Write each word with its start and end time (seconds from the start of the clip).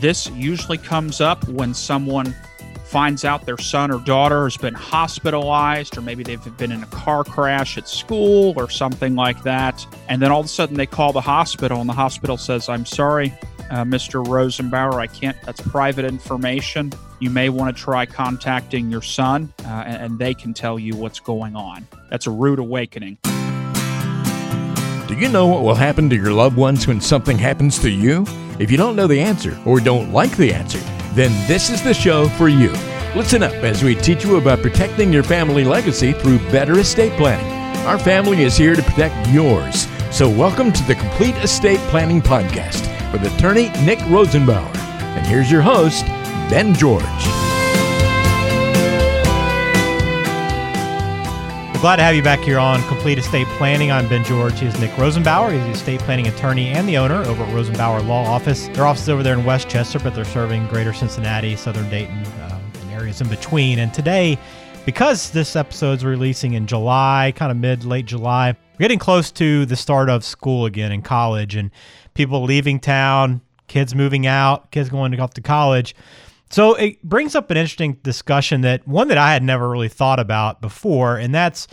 This 0.00 0.28
usually 0.30 0.78
comes 0.78 1.20
up 1.20 1.46
when 1.48 1.74
someone 1.74 2.34
finds 2.92 3.24
out 3.24 3.46
their 3.46 3.56
son 3.56 3.90
or 3.90 3.98
daughter 4.00 4.44
has 4.44 4.58
been 4.58 4.74
hospitalized, 4.74 5.96
or 5.96 6.02
maybe 6.02 6.22
they've 6.22 6.56
been 6.58 6.70
in 6.70 6.82
a 6.82 6.86
car 6.86 7.24
crash 7.24 7.78
at 7.78 7.88
school 7.88 8.52
or 8.58 8.68
something 8.68 9.14
like 9.14 9.42
that. 9.44 9.86
And 10.10 10.20
then 10.20 10.30
all 10.30 10.40
of 10.40 10.46
a 10.46 10.48
sudden 10.50 10.76
they 10.76 10.84
call 10.84 11.10
the 11.12 11.22
hospital, 11.22 11.80
and 11.80 11.88
the 11.88 11.94
hospital 11.94 12.36
says, 12.36 12.68
I'm 12.68 12.84
sorry, 12.84 13.32
uh, 13.70 13.84
Mr. 13.84 14.22
Rosenbauer, 14.22 14.94
I 14.96 15.06
can't, 15.06 15.38
that's 15.46 15.62
private 15.62 16.04
information. 16.04 16.92
You 17.18 17.30
may 17.30 17.48
want 17.48 17.74
to 17.74 17.82
try 17.82 18.04
contacting 18.04 18.90
your 18.90 19.00
son, 19.00 19.54
uh, 19.64 19.68
and, 19.86 20.02
and 20.02 20.18
they 20.18 20.34
can 20.34 20.52
tell 20.52 20.78
you 20.78 20.94
what's 20.94 21.18
going 21.18 21.56
on. 21.56 21.88
That's 22.10 22.26
a 22.26 22.30
rude 22.30 22.58
awakening. 22.58 23.16
Do 25.08 25.18
you 25.18 25.30
know 25.30 25.46
what 25.46 25.62
will 25.62 25.74
happen 25.74 26.10
to 26.10 26.16
your 26.16 26.32
loved 26.32 26.58
ones 26.58 26.86
when 26.86 27.00
something 27.00 27.38
happens 27.38 27.78
to 27.78 27.90
you? 27.90 28.26
If 28.62 28.70
you 28.70 28.76
don't 28.76 28.94
know 28.94 29.08
the 29.08 29.18
answer 29.18 29.58
or 29.64 29.80
don't 29.80 30.12
like 30.12 30.36
the 30.36 30.54
answer, 30.54 30.78
then 31.14 31.32
this 31.48 31.68
is 31.68 31.82
the 31.82 31.92
show 31.92 32.28
for 32.28 32.48
you. 32.48 32.70
Listen 33.16 33.42
up 33.42 33.52
as 33.54 33.82
we 33.82 33.96
teach 33.96 34.22
you 34.22 34.36
about 34.36 34.62
protecting 34.62 35.12
your 35.12 35.24
family 35.24 35.64
legacy 35.64 36.12
through 36.12 36.38
better 36.52 36.78
estate 36.78 37.10
planning. 37.14 37.44
Our 37.88 37.98
family 37.98 38.44
is 38.44 38.56
here 38.56 38.76
to 38.76 38.82
protect 38.84 39.28
yours. 39.30 39.88
So, 40.12 40.30
welcome 40.30 40.70
to 40.70 40.82
the 40.84 40.94
Complete 40.94 41.34
Estate 41.38 41.80
Planning 41.90 42.22
Podcast 42.22 42.86
with 43.12 43.24
attorney 43.34 43.70
Nick 43.84 43.98
Rosenbauer. 43.98 44.76
And 44.76 45.26
here's 45.26 45.50
your 45.50 45.62
host, 45.62 46.06
Ben 46.48 46.72
George. 46.72 47.02
Glad 51.82 51.96
to 51.96 52.04
have 52.04 52.14
you 52.14 52.22
back 52.22 52.38
here 52.38 52.60
on 52.60 52.80
Complete 52.86 53.18
Estate 53.18 53.48
Planning. 53.58 53.90
I'm 53.90 54.08
Ben 54.08 54.22
George. 54.22 54.60
He's 54.60 54.78
Nick 54.78 54.92
Rosenbauer. 54.92 55.52
He's 55.52 55.64
the 55.64 55.70
estate 55.70 55.98
planning 55.98 56.28
attorney 56.28 56.68
and 56.68 56.88
the 56.88 56.96
owner 56.96 57.24
over 57.24 57.42
at 57.42 57.52
Rosenbauer 57.52 58.06
Law 58.06 58.22
Office. 58.22 58.68
Their 58.68 58.86
office 58.86 59.02
is 59.02 59.08
over 59.08 59.24
there 59.24 59.36
in 59.36 59.44
West 59.44 59.68
Chester, 59.68 59.98
but 59.98 60.14
they're 60.14 60.24
serving 60.24 60.68
greater 60.68 60.92
Cincinnati, 60.92 61.56
southern 61.56 61.90
Dayton, 61.90 62.24
um, 62.44 62.62
and 62.82 62.90
areas 62.92 63.20
in 63.20 63.28
between. 63.28 63.80
And 63.80 63.92
today, 63.92 64.38
because 64.86 65.32
this 65.32 65.56
episode's 65.56 66.04
releasing 66.04 66.52
in 66.52 66.68
July, 66.68 67.32
kind 67.34 67.50
of 67.50 67.56
mid, 67.56 67.84
late 67.84 68.06
July, 68.06 68.56
we're 68.74 68.84
getting 68.84 69.00
close 69.00 69.32
to 69.32 69.66
the 69.66 69.74
start 69.74 70.08
of 70.08 70.22
school 70.24 70.66
again 70.66 70.92
in 70.92 71.02
college 71.02 71.56
and 71.56 71.72
people 72.14 72.44
leaving 72.44 72.78
town, 72.78 73.40
kids 73.66 73.92
moving 73.92 74.24
out, 74.24 74.70
kids 74.70 74.88
going 74.88 75.18
off 75.18 75.34
to 75.34 75.40
college. 75.40 75.96
So 76.52 76.74
it 76.74 77.02
brings 77.02 77.34
up 77.34 77.50
an 77.50 77.56
interesting 77.56 77.94
discussion 78.02 78.60
that 78.60 78.86
one 78.86 79.08
that 79.08 79.16
I 79.16 79.32
had 79.32 79.42
never 79.42 79.70
really 79.70 79.88
thought 79.88 80.20
about 80.20 80.60
before, 80.60 81.16
and 81.16 81.34
that's 81.34 81.66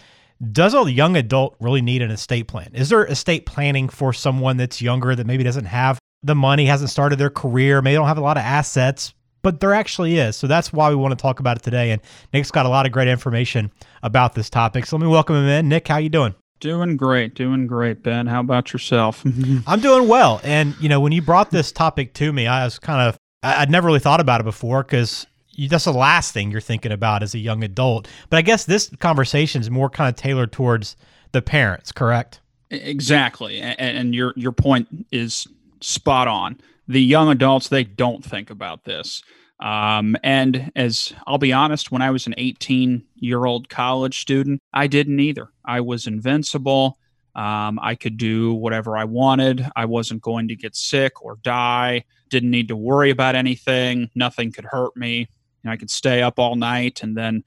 does 0.54 0.74
a 0.74 0.90
young 0.90 1.18
adult 1.18 1.58
really 1.60 1.82
need 1.82 2.02
an 2.02 2.12
estate 2.12 2.48
plan? 2.48 2.72
Is 2.74 2.88
there 2.88 3.06
estate 3.06 3.46
planning 3.46 3.90
for 3.90 4.14
someone 4.14 4.56
that's 4.56 4.82
younger 4.82 5.16
that 5.16 5.28
maybe 5.28 5.44
doesn't 5.44 5.66
have 5.66 6.00
the 6.24 6.34
money, 6.34 6.66
hasn't 6.66 6.90
started 6.90 7.20
their 7.20 7.30
career, 7.30 7.82
maybe 7.82 7.96
don't 7.96 8.08
have 8.08 8.18
a 8.18 8.22
lot 8.22 8.38
of 8.38 8.44
assets, 8.44 9.14
but 9.42 9.60
there 9.60 9.74
actually 9.74 10.18
is. 10.18 10.38
So 10.38 10.48
that's 10.48 10.72
why 10.72 10.90
we 10.90 10.96
want 10.96 11.12
to 11.12 11.22
talk 11.22 11.42
about 11.42 11.58
it 11.58 11.64
today. 11.64 11.92
And 11.92 12.02
Nick's 12.32 12.52
got 12.52 12.66
a 12.66 12.70
lot 12.70 12.86
of 12.86 12.94
great 12.94 13.10
information 13.10 13.72
about 14.02 14.34
this 14.34 14.50
topic. 14.50 14.86
So 14.86 14.96
let 14.96 15.04
me 15.04 15.10
welcome 15.10 15.36
him 15.36 15.46
in. 15.46 15.68
Nick, 15.68 15.90
how 15.90 15.98
you 15.98 16.10
doing? 16.10 16.36
Doing 16.62 16.96
great, 16.96 17.36
doing 17.36 17.68
great, 17.68 18.02
Ben. 18.02 18.28
How 18.28 18.40
about 18.40 18.72
yourself? 18.72 19.24
I'm 19.68 19.82
doing 19.82 20.08
well. 20.08 20.40
And 20.46 20.74
you 20.80 20.88
know, 20.88 21.02
when 21.02 21.12
you 21.12 21.22
brought 21.22 21.52
this 21.52 21.74
topic 21.74 22.14
to 22.16 22.32
me, 22.32 22.48
I 22.48 22.64
was 22.64 22.80
kind 22.80 23.08
of 23.08 23.18
I'd 23.42 23.70
never 23.70 23.88
really 23.88 24.00
thought 24.00 24.20
about 24.20 24.42
it 24.42 24.44
before 24.44 24.84
because 24.84 25.26
that's 25.68 25.86
the 25.86 25.94
last 25.94 26.34
thing 26.34 26.52
you're 26.52 26.62
thinking 26.62 26.92
about 26.92 27.24
as 27.24 27.34
a 27.34 27.40
young 27.40 27.64
adult. 27.64 28.08
But 28.30 28.38
I 28.38 28.42
guess 28.42 28.66
this 28.66 28.90
conversation 29.00 29.62
is 29.62 29.70
more 29.70 29.90
kind 29.90 30.10
of 30.10 30.16
tailored 30.16 30.52
towards 30.52 30.96
the 31.32 31.42
parents, 31.42 31.92
correct? 31.92 32.42
Exactly, 32.70 33.60
and, 33.60 33.80
and 33.80 34.16
your 34.16 34.34
your 34.36 34.52
point 34.52 34.88
is 35.12 35.48
spot 35.82 36.28
on. 36.28 36.60
The 36.88 37.02
young 37.02 37.30
adults 37.30 37.70
they 37.70 37.84
don't 37.84 38.24
think 38.24 38.50
about 38.50 38.84
this. 38.84 39.24
Um, 39.60 40.16
and 40.24 40.72
as 40.76 41.14
I'll 41.28 41.38
be 41.38 41.52
honest, 41.52 41.92
when 41.92 42.02
I 42.02 42.12
was 42.12 42.28
an 42.28 42.36
18 42.38 43.04
year 43.16 43.46
old 43.46 43.70
college 43.70 44.20
student, 44.20 44.62
I 44.74 44.88
didn't 44.88 45.20
either. 45.20 45.50
I 45.66 45.82
was 45.82 46.08
invincible. 46.08 46.99
Um, 47.36 47.80
I 47.82 47.96
could 47.96 48.18
do 48.18 48.54
whatever 48.54 48.98
I 48.98 49.06
wanted. 49.06 49.66
I 49.76 49.86
wasn't 49.86 50.22
going 50.22 50.48
to 50.50 50.56
get 50.56 50.76
sick 50.76 51.24
or 51.24 51.38
die. 51.44 52.06
Didn't 52.30 52.52
need 52.52 52.68
to 52.70 52.76
worry 52.76 53.10
about 53.10 53.36
anything. 53.36 54.10
Nothing 54.16 54.52
could 54.52 54.66
hurt 54.66 54.96
me. 54.98 55.28
I 55.66 55.78
could 55.78 55.92
stay 55.92 56.22
up 56.22 56.40
all 56.40 56.56
night 56.56 57.04
and 57.04 57.16
then 57.16 57.44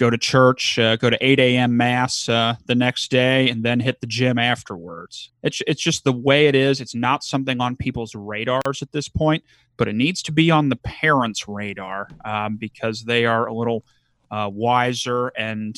go 0.00 0.08
to 0.08 0.16
church, 0.16 0.78
uh, 0.78 0.96
go 0.96 1.10
to 1.10 1.18
8 1.20 1.38
a.m. 1.38 1.76
mass 1.76 2.26
uh, 2.28 2.56
the 2.64 2.74
next 2.74 3.10
day, 3.10 3.50
and 3.50 3.62
then 3.62 3.80
hit 3.80 4.00
the 4.00 4.06
gym 4.06 4.38
afterwards. 4.38 5.30
It's 5.42 5.60
it's 5.66 5.82
just 5.82 6.04
the 6.04 6.12
way 6.12 6.46
it 6.46 6.54
is. 6.54 6.80
It's 6.80 6.94
not 6.94 7.22
something 7.22 7.60
on 7.60 7.76
people's 7.76 8.14
radars 8.14 8.80
at 8.80 8.92
this 8.92 9.08
point, 9.08 9.44
but 9.76 9.88
it 9.88 9.94
needs 9.94 10.22
to 10.22 10.32
be 10.32 10.50
on 10.50 10.70
the 10.70 10.76
parents' 10.76 11.46
radar 11.46 12.08
um, 12.24 12.56
because 12.56 13.04
they 13.04 13.26
are 13.26 13.46
a 13.46 13.52
little 13.52 13.84
uh, 14.30 14.48
wiser, 14.50 15.28
and 15.36 15.76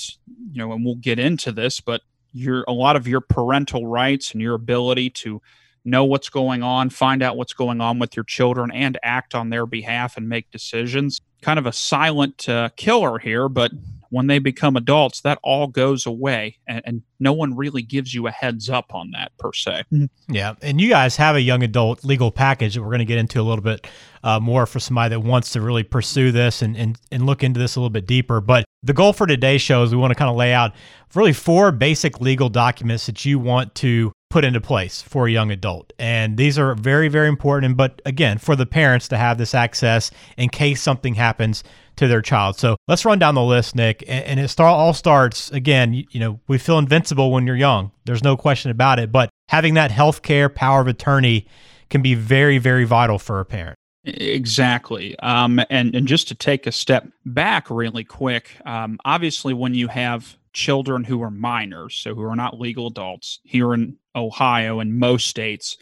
you 0.53 0.59
know, 0.59 0.73
and 0.73 0.85
we'll 0.85 0.95
get 0.95 1.19
into 1.19 1.51
this, 1.51 1.81
but 1.81 2.03
your 2.33 2.65
a 2.69 2.73
lot 2.73 2.97
of 2.97 3.07
your 3.07 3.21
parental 3.21 3.87
rights 3.87 4.33
and 4.33 4.41
your 4.41 4.55
ability 4.55 5.11
to 5.11 5.41
know 5.85 6.05
what's 6.05 6.29
going 6.29 6.63
on, 6.63 6.91
find 6.91 7.23
out 7.23 7.37
what's 7.37 7.55
going 7.55 7.81
on 7.81 7.99
with 7.99 8.17
your 8.17 8.25
children, 8.25 8.71
and 8.73 8.99
act 9.03 9.35
on 9.35 9.51
their 9.51 9.67
behalf 9.67 10.17
and 10.17 10.29
make 10.29 10.51
decisions. 10.51 11.21
Kind 11.41 11.59
of 11.59 11.67
a 11.67 11.73
silent 11.73 12.49
uh, 12.49 12.71
killer 12.77 13.19
here, 13.19 13.49
but 13.49 13.73
when 14.11 14.27
they 14.27 14.39
become 14.39 14.77
adults, 14.77 15.23
that 15.23 15.39
all 15.43 15.67
goes 15.67 16.05
away, 16.05 16.59
and, 16.67 16.83
and, 16.85 17.03
no 17.19 17.33
one 17.33 17.57
really 17.57 17.83
gives 17.83 18.13
you 18.13 18.27
a 18.27 18.33
heads 18.33 18.69
up 18.69 18.93
on 18.95 19.13
that 19.13 19.31
per 19.39 19.53
se. 19.53 19.85
Mm-hmm. 19.93 20.35
Yeah, 20.35 20.55
and 20.61 20.81
you 20.81 20.89
guys 20.89 21.17
have 21.17 21.37
a 21.37 21.41
young 21.41 21.63
adult 21.63 22.05
legal 22.05 22.31
package 22.31 22.75
that 22.75 22.83
we're 22.83 22.89
going 22.89 22.99
to 22.99 23.05
get 23.05 23.17
into 23.17 23.41
a 23.41 23.43
little 23.43 23.63
bit 23.63 23.87
uh, 24.25 24.41
more 24.41 24.67
for 24.67 24.81
somebody 24.81 25.11
that 25.11 25.21
wants 25.21 25.53
to 25.53 25.61
really 25.61 25.85
pursue 25.85 26.33
this 26.33 26.63
and, 26.63 26.77
and 26.77 26.99
and 27.11 27.27
look 27.27 27.45
into 27.45 27.61
this 27.61 27.77
a 27.77 27.81
little 27.81 27.91
bit 27.91 28.07
deeper. 28.07 28.41
But 28.41 28.65
the 28.83 28.93
goal 28.93 29.13
for 29.13 29.27
today's 29.27 29.63
show 29.63 29.83
is 29.83 29.93
we 29.93 29.97
want 29.97 30.11
to 30.11 30.17
kind 30.17 30.31
of 30.31 30.37
lay 30.37 30.53
out 30.53 30.73
really 31.15 31.33
four 31.33 31.71
basic 31.73 32.21
legal 32.21 32.49
documents 32.49 33.07
that 33.07 33.25
you 33.25 33.39
want 33.39 33.75
to 33.77 34.13
put 34.31 34.45
into 34.45 34.61
place 34.61 35.03
for 35.03 35.27
a 35.27 35.31
young 35.31 35.51
adult. 35.51 35.93
And 35.99 36.37
these 36.37 36.59
are 36.59 36.75
very, 36.75 37.09
very 37.09 37.29
important. 37.29 37.77
But 37.77 38.01
again, 38.07 38.39
for 38.39 38.57
the 38.57 38.65
parents 38.65 39.09
to 39.09 39.19
have 39.19 39.37
this 39.37 39.55
access 39.55 40.11
in 40.39 40.49
case 40.49 40.81
something 40.81 41.15
happens 41.15 41.63
to 41.97 42.09
their 42.09 42.23
child. 42.23 42.59
So 42.59 42.77
let's 42.89 43.05
run 43.05 43.19
down 43.19 43.35
the 43.35 43.43
list, 43.43 43.77
Nick. 43.77 44.03
And, 44.09 44.41
it 44.41 44.59
all 44.59 44.95
starts 44.95 45.51
again. 45.51 45.93
You, 45.93 46.21
know, 46.21 46.41
we 46.49 46.57
feel 46.57 46.79
invincible 46.79 47.31
when 47.31 47.47
you're 47.47 47.57
young. 47.57 47.93
There's 48.07 48.25
no 48.25 48.37
question 48.37 48.71
about 48.71 48.99
it. 48.99 49.13
But 49.13 49.29
having 49.51 49.75
that 49.75 49.91
health 49.91 50.23
care 50.23 50.49
power 50.49 50.81
of 50.81 50.89
attorney 50.89 51.47
can 51.91 52.01
be 52.01 52.15
very, 52.15 52.57
very 52.57 52.85
vital 52.85 53.19
for 53.19 53.39
a 53.39 53.45
parent. 53.45 53.77
Exactly. 54.05 55.17
Um, 55.21 55.61
and, 55.71 55.95
and 55.95 56.09
just 56.09 56.29
to 56.29 56.35
take 56.35 56.67
a 56.67 56.73
step 56.73 57.07
back 57.25 57.71
really 57.71 58.03
quick, 58.05 58.57
um, 58.67 58.99
obviously, 59.05 59.55
when 59.55 59.75
you 59.75 59.87
have 59.89 60.37
children 60.53 61.05
who 61.05 61.23
are 61.23 61.31
minors, 61.31 61.95
so 61.95 62.15
who 62.15 62.23
are 62.25 62.35
not 62.37 62.59
legal 62.59 62.89
adults, 62.89 63.39
here 63.45 63.73
in 63.73 63.97
Ohio 64.17 64.81
and 64.81 64.99
most 64.99 65.29
states, 65.29 65.77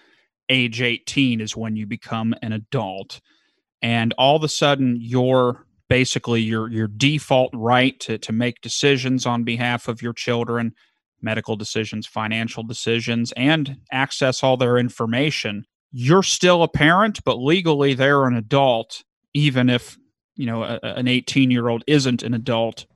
age 0.50 0.82
18 0.82 1.40
is 1.40 1.56
when 1.56 1.76
you 1.76 1.86
become 1.86 2.34
an 2.42 2.52
adult. 2.52 3.20
And 3.80 4.12
all 4.18 4.36
of 4.36 4.44
a 4.44 4.48
sudden, 4.48 4.98
you're 5.00 5.64
basically 5.88 6.42
your 6.42 6.70
your 6.70 6.88
default 6.88 7.50
right 7.54 7.98
to, 8.00 8.18
to 8.18 8.32
make 8.32 8.60
decisions 8.60 9.26
on 9.26 9.44
behalf 9.44 9.88
of 9.88 10.02
your 10.02 10.12
children 10.12 10.72
medical 11.22 11.56
decisions 11.56 12.06
financial 12.06 12.62
decisions 12.62 13.32
and 13.36 13.76
access 13.92 14.42
all 14.42 14.56
their 14.56 14.78
information 14.78 15.66
you're 15.92 16.22
still 16.22 16.62
a 16.62 16.68
parent 16.68 17.22
but 17.24 17.36
legally 17.36 17.94
they're 17.94 18.26
an 18.26 18.36
adult 18.36 19.02
even 19.34 19.68
if 19.68 19.98
you 20.36 20.46
know 20.46 20.62
a, 20.62 20.78
an 20.82 21.08
18 21.08 21.50
year 21.50 21.68
old 21.68 21.84
isn't 21.86 22.22
an 22.22 22.34
adult. 22.34 22.86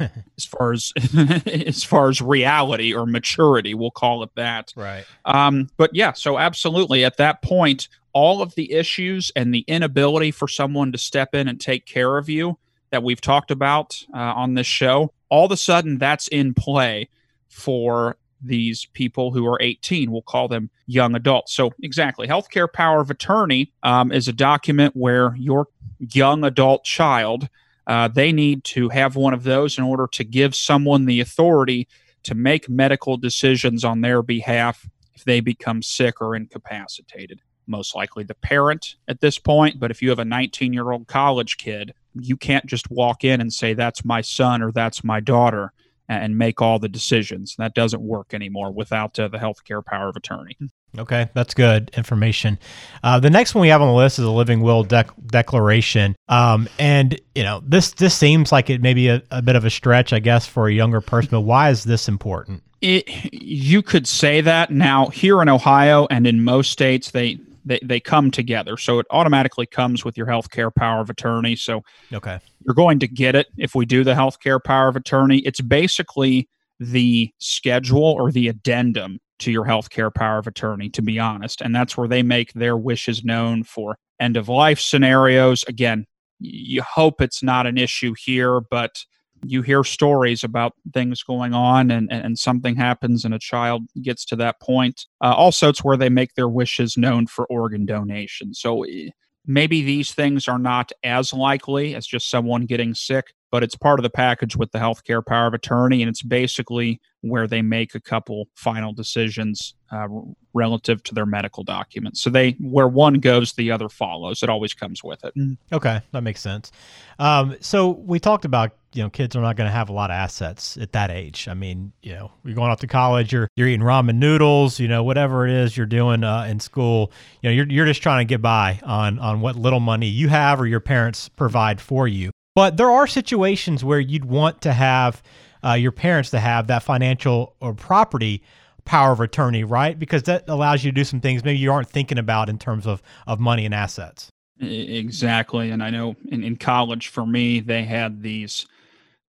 As 0.00 0.46
far 0.46 0.72
as 0.72 0.92
as 1.46 1.84
far 1.84 2.08
as 2.08 2.22
reality 2.22 2.94
or 2.94 3.04
maturity 3.04 3.74
we'll 3.74 3.90
call 3.90 4.22
it 4.22 4.30
that. 4.34 4.72
Right. 4.74 5.04
Um 5.26 5.68
but 5.76 5.94
yeah 5.94 6.12
so 6.12 6.38
absolutely 6.38 7.04
at 7.04 7.18
that 7.18 7.42
point 7.42 7.88
all 8.14 8.40
of 8.40 8.54
the 8.54 8.72
issues 8.72 9.30
and 9.36 9.52
the 9.52 9.64
inability 9.68 10.30
for 10.30 10.48
someone 10.48 10.90
to 10.92 10.98
step 10.98 11.34
in 11.34 11.48
and 11.48 11.60
take 11.60 11.84
care 11.84 12.16
of 12.16 12.30
you 12.30 12.56
that 12.90 13.02
we've 13.02 13.20
talked 13.20 13.50
about 13.50 14.00
uh, 14.14 14.18
on 14.18 14.54
this 14.54 14.66
show, 14.68 15.12
all 15.28 15.44
of 15.44 15.50
a 15.50 15.56
sudden 15.56 15.98
that's 15.98 16.28
in 16.28 16.54
play 16.54 17.08
for 17.48 18.16
these 18.44 18.86
people 18.92 19.32
who 19.32 19.46
are 19.46 19.60
18. 19.60 20.10
We'll 20.10 20.22
call 20.22 20.48
them 20.48 20.70
young 20.86 21.14
adults. 21.14 21.52
So, 21.52 21.72
exactly. 21.82 22.28
Healthcare 22.28 22.72
power 22.72 23.00
of 23.00 23.10
attorney 23.10 23.72
um, 23.82 24.12
is 24.12 24.28
a 24.28 24.32
document 24.32 24.94
where 24.96 25.34
your 25.36 25.68
young 25.98 26.44
adult 26.44 26.84
child, 26.84 27.48
uh, 27.86 28.08
they 28.08 28.32
need 28.32 28.64
to 28.64 28.88
have 28.90 29.16
one 29.16 29.34
of 29.34 29.44
those 29.44 29.78
in 29.78 29.84
order 29.84 30.06
to 30.12 30.24
give 30.24 30.54
someone 30.54 31.06
the 31.06 31.20
authority 31.20 31.88
to 32.24 32.34
make 32.34 32.68
medical 32.68 33.16
decisions 33.16 33.84
on 33.84 34.00
their 34.00 34.22
behalf 34.22 34.88
if 35.14 35.24
they 35.24 35.40
become 35.40 35.82
sick 35.82 36.20
or 36.20 36.34
incapacitated 36.34 37.40
most 37.66 37.94
likely 37.94 38.24
the 38.24 38.34
parent 38.34 38.96
at 39.08 39.20
this 39.20 39.38
point. 39.38 39.80
But 39.80 39.90
if 39.90 40.02
you 40.02 40.10
have 40.10 40.18
a 40.18 40.24
19 40.24 40.72
year 40.72 40.90
old 40.90 41.06
college 41.06 41.56
kid, 41.56 41.94
you 42.14 42.36
can't 42.36 42.66
just 42.66 42.90
walk 42.90 43.24
in 43.24 43.40
and 43.40 43.52
say, 43.52 43.74
that's 43.74 44.04
my 44.04 44.20
son 44.20 44.62
or 44.62 44.72
that's 44.72 45.04
my 45.04 45.20
daughter. 45.20 45.72
And 46.08 46.36
make 46.36 46.60
all 46.60 46.78
the 46.78 46.88
decisions. 46.88 47.54
That 47.58 47.74
doesn't 47.74 48.02
work 48.02 48.34
anymore 48.34 48.72
without 48.72 49.18
uh, 49.18 49.28
the 49.28 49.38
healthcare 49.38 49.84
power 49.84 50.08
of 50.08 50.16
attorney. 50.16 50.56
Okay, 50.96 51.28
that's 51.34 51.54
good 51.54 51.90
information. 51.96 52.58
Uh, 53.02 53.18
the 53.18 53.30
next 53.30 53.54
one 53.54 53.62
we 53.62 53.68
have 53.68 53.82
on 53.82 53.88
the 53.88 53.94
list 53.94 54.18
is 54.18 54.24
a 54.24 54.30
living 54.30 54.60
will 54.60 54.84
dec- 54.84 55.10
declaration, 55.26 56.14
um, 56.28 56.68
and 56.78 57.20
you 57.34 57.42
know 57.42 57.62
this 57.66 57.92
this 57.92 58.14
seems 58.14 58.52
like 58.52 58.70
it 58.70 58.80
may 58.80 58.94
be 58.94 59.08
a, 59.08 59.22
a 59.30 59.42
bit 59.42 59.56
of 59.56 59.64
a 59.64 59.70
stretch, 59.70 60.12
I 60.12 60.20
guess, 60.20 60.46
for 60.46 60.68
a 60.68 60.72
younger 60.72 61.00
person. 61.00 61.30
But 61.30 61.40
why 61.40 61.70
is 61.70 61.84
this 61.84 62.08
important? 62.08 62.62
It, 62.80 63.08
you 63.32 63.82
could 63.82 64.06
say 64.06 64.40
that 64.42 64.70
now 64.70 65.08
here 65.08 65.42
in 65.42 65.48
Ohio 65.48 66.06
and 66.10 66.26
in 66.26 66.44
most 66.44 66.70
states 66.70 67.10
they 67.10 67.38
they, 67.64 67.80
they 67.82 68.00
come 68.00 68.30
together. 68.30 68.76
So 68.76 68.98
it 68.98 69.06
automatically 69.10 69.66
comes 69.66 70.04
with 70.04 70.16
your 70.16 70.26
healthcare 70.26 70.74
power 70.74 71.00
of 71.00 71.10
attorney. 71.10 71.56
So 71.56 71.82
okay. 72.12 72.38
you're 72.64 72.74
going 72.74 72.98
to 73.00 73.08
get 73.08 73.34
it 73.34 73.46
if 73.56 73.74
we 73.74 73.86
do 73.86 74.04
the 74.04 74.14
healthcare 74.14 74.62
power 74.62 74.88
of 74.88 74.96
attorney. 74.96 75.38
It's 75.38 75.60
basically 75.60 76.48
the 76.78 77.32
schedule 77.38 78.02
or 78.02 78.30
the 78.30 78.48
addendum 78.48 79.18
to 79.40 79.50
your 79.50 79.64
healthcare 79.64 80.14
power 80.14 80.38
of 80.38 80.46
attorney, 80.46 80.90
to 80.90 81.02
be 81.02 81.18
honest. 81.18 81.60
And 81.60 81.74
that's 81.74 81.96
where 81.96 82.08
they 82.08 82.22
make 82.22 82.52
their 82.52 82.76
wishes 82.76 83.24
known 83.24 83.64
for 83.64 83.96
end 84.20 84.36
of 84.36 84.48
life 84.48 84.80
scenarios. 84.80 85.64
Again, 85.66 86.06
you 86.38 86.82
hope 86.82 87.20
it's 87.20 87.42
not 87.42 87.66
an 87.66 87.78
issue 87.78 88.14
here, 88.18 88.60
but 88.60 89.04
you 89.46 89.62
hear 89.62 89.84
stories 89.84 90.44
about 90.44 90.74
things 90.92 91.22
going 91.22 91.54
on 91.54 91.90
and, 91.90 92.10
and 92.12 92.38
something 92.38 92.76
happens 92.76 93.24
and 93.24 93.34
a 93.34 93.38
child 93.38 93.82
gets 94.02 94.24
to 94.26 94.36
that 94.36 94.60
point. 94.60 95.06
Uh, 95.22 95.34
also, 95.34 95.68
it's 95.68 95.84
where 95.84 95.96
they 95.96 96.08
make 96.08 96.34
their 96.34 96.48
wishes 96.48 96.96
known 96.96 97.26
for 97.26 97.46
organ 97.46 97.86
donation. 97.86 98.54
So 98.54 98.84
eh, 98.84 99.10
maybe 99.46 99.82
these 99.82 100.12
things 100.12 100.48
are 100.48 100.58
not 100.58 100.92
as 101.02 101.32
likely 101.32 101.94
as 101.94 102.06
just 102.06 102.30
someone 102.30 102.66
getting 102.66 102.94
sick, 102.94 103.34
but 103.54 103.62
it's 103.62 103.76
part 103.76 104.00
of 104.00 104.02
the 104.02 104.10
package 104.10 104.56
with 104.56 104.72
the 104.72 104.80
healthcare 104.80 105.24
power 105.24 105.46
of 105.46 105.54
attorney. 105.54 106.02
And 106.02 106.08
it's 106.08 106.22
basically 106.22 107.00
where 107.20 107.46
they 107.46 107.62
make 107.62 107.94
a 107.94 108.00
couple 108.00 108.48
final 108.56 108.92
decisions 108.92 109.74
uh, 109.92 110.08
relative 110.54 111.04
to 111.04 111.14
their 111.14 111.24
medical 111.24 111.62
documents. 111.62 112.20
So 112.20 112.30
they, 112.30 112.56
where 112.58 112.88
one 112.88 113.20
goes, 113.20 113.52
the 113.52 113.70
other 113.70 113.88
follows. 113.88 114.42
It 114.42 114.48
always 114.48 114.74
comes 114.74 115.04
with 115.04 115.24
it. 115.24 115.34
Okay, 115.72 116.00
that 116.10 116.22
makes 116.22 116.40
sense. 116.40 116.72
Um, 117.20 117.56
so 117.60 117.90
we 117.90 118.18
talked 118.18 118.44
about 118.44 118.72
you 118.92 119.04
know 119.04 119.10
kids 119.10 119.36
are 119.36 119.40
not 119.40 119.54
going 119.54 119.68
to 119.68 119.72
have 119.72 119.88
a 119.88 119.92
lot 119.92 120.10
of 120.10 120.14
assets 120.14 120.76
at 120.76 120.90
that 120.90 121.12
age. 121.12 121.46
I 121.46 121.54
mean, 121.54 121.92
you 122.02 122.12
know, 122.12 122.32
you're 122.44 122.56
going 122.56 122.72
off 122.72 122.80
to 122.80 122.88
college, 122.88 123.32
you're 123.32 123.46
you're 123.54 123.68
eating 123.68 123.86
ramen 123.86 124.16
noodles, 124.16 124.80
you 124.80 124.88
know, 124.88 125.04
whatever 125.04 125.46
it 125.46 125.52
is 125.52 125.76
you're 125.76 125.86
doing 125.86 126.24
uh, 126.24 126.42
in 126.50 126.58
school. 126.58 127.12
You 127.40 127.50
know, 127.50 127.54
you're 127.54 127.68
you're 127.68 127.86
just 127.86 128.02
trying 128.02 128.26
to 128.26 128.28
get 128.28 128.42
by 128.42 128.80
on 128.82 129.20
on 129.20 129.40
what 129.40 129.54
little 129.54 129.80
money 129.80 130.08
you 130.08 130.26
have 130.28 130.60
or 130.60 130.66
your 130.66 130.80
parents 130.80 131.28
provide 131.28 131.80
for 131.80 132.08
you. 132.08 132.32
But 132.54 132.76
there 132.76 132.90
are 132.90 133.06
situations 133.06 133.84
where 133.84 134.00
you'd 134.00 134.24
want 134.24 134.60
to 134.62 134.72
have 134.72 135.22
uh, 135.64 135.72
your 135.72 135.92
parents 135.92 136.30
to 136.30 136.40
have 136.40 136.68
that 136.68 136.82
financial 136.82 137.56
or 137.60 137.74
property 137.74 138.42
power 138.84 139.12
of 139.12 139.20
attorney, 139.20 139.64
right? 139.64 139.98
Because 139.98 140.24
that 140.24 140.44
allows 140.48 140.84
you 140.84 140.90
to 140.90 140.94
do 140.94 141.04
some 141.04 141.20
things 141.20 141.42
maybe 141.42 141.58
you 141.58 141.72
aren't 141.72 141.88
thinking 141.88 142.18
about 142.18 142.48
in 142.48 142.58
terms 142.58 142.86
of 142.86 143.02
of 143.26 143.40
money 143.40 143.64
and 143.64 143.74
assets. 143.74 144.30
Exactly, 144.60 145.70
and 145.70 145.82
I 145.82 145.90
know 145.90 146.14
in, 146.28 146.44
in 146.44 146.56
college 146.56 147.08
for 147.08 147.26
me 147.26 147.60
they 147.60 147.82
had 147.82 148.22
these 148.22 148.66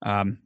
um, 0.03 0.39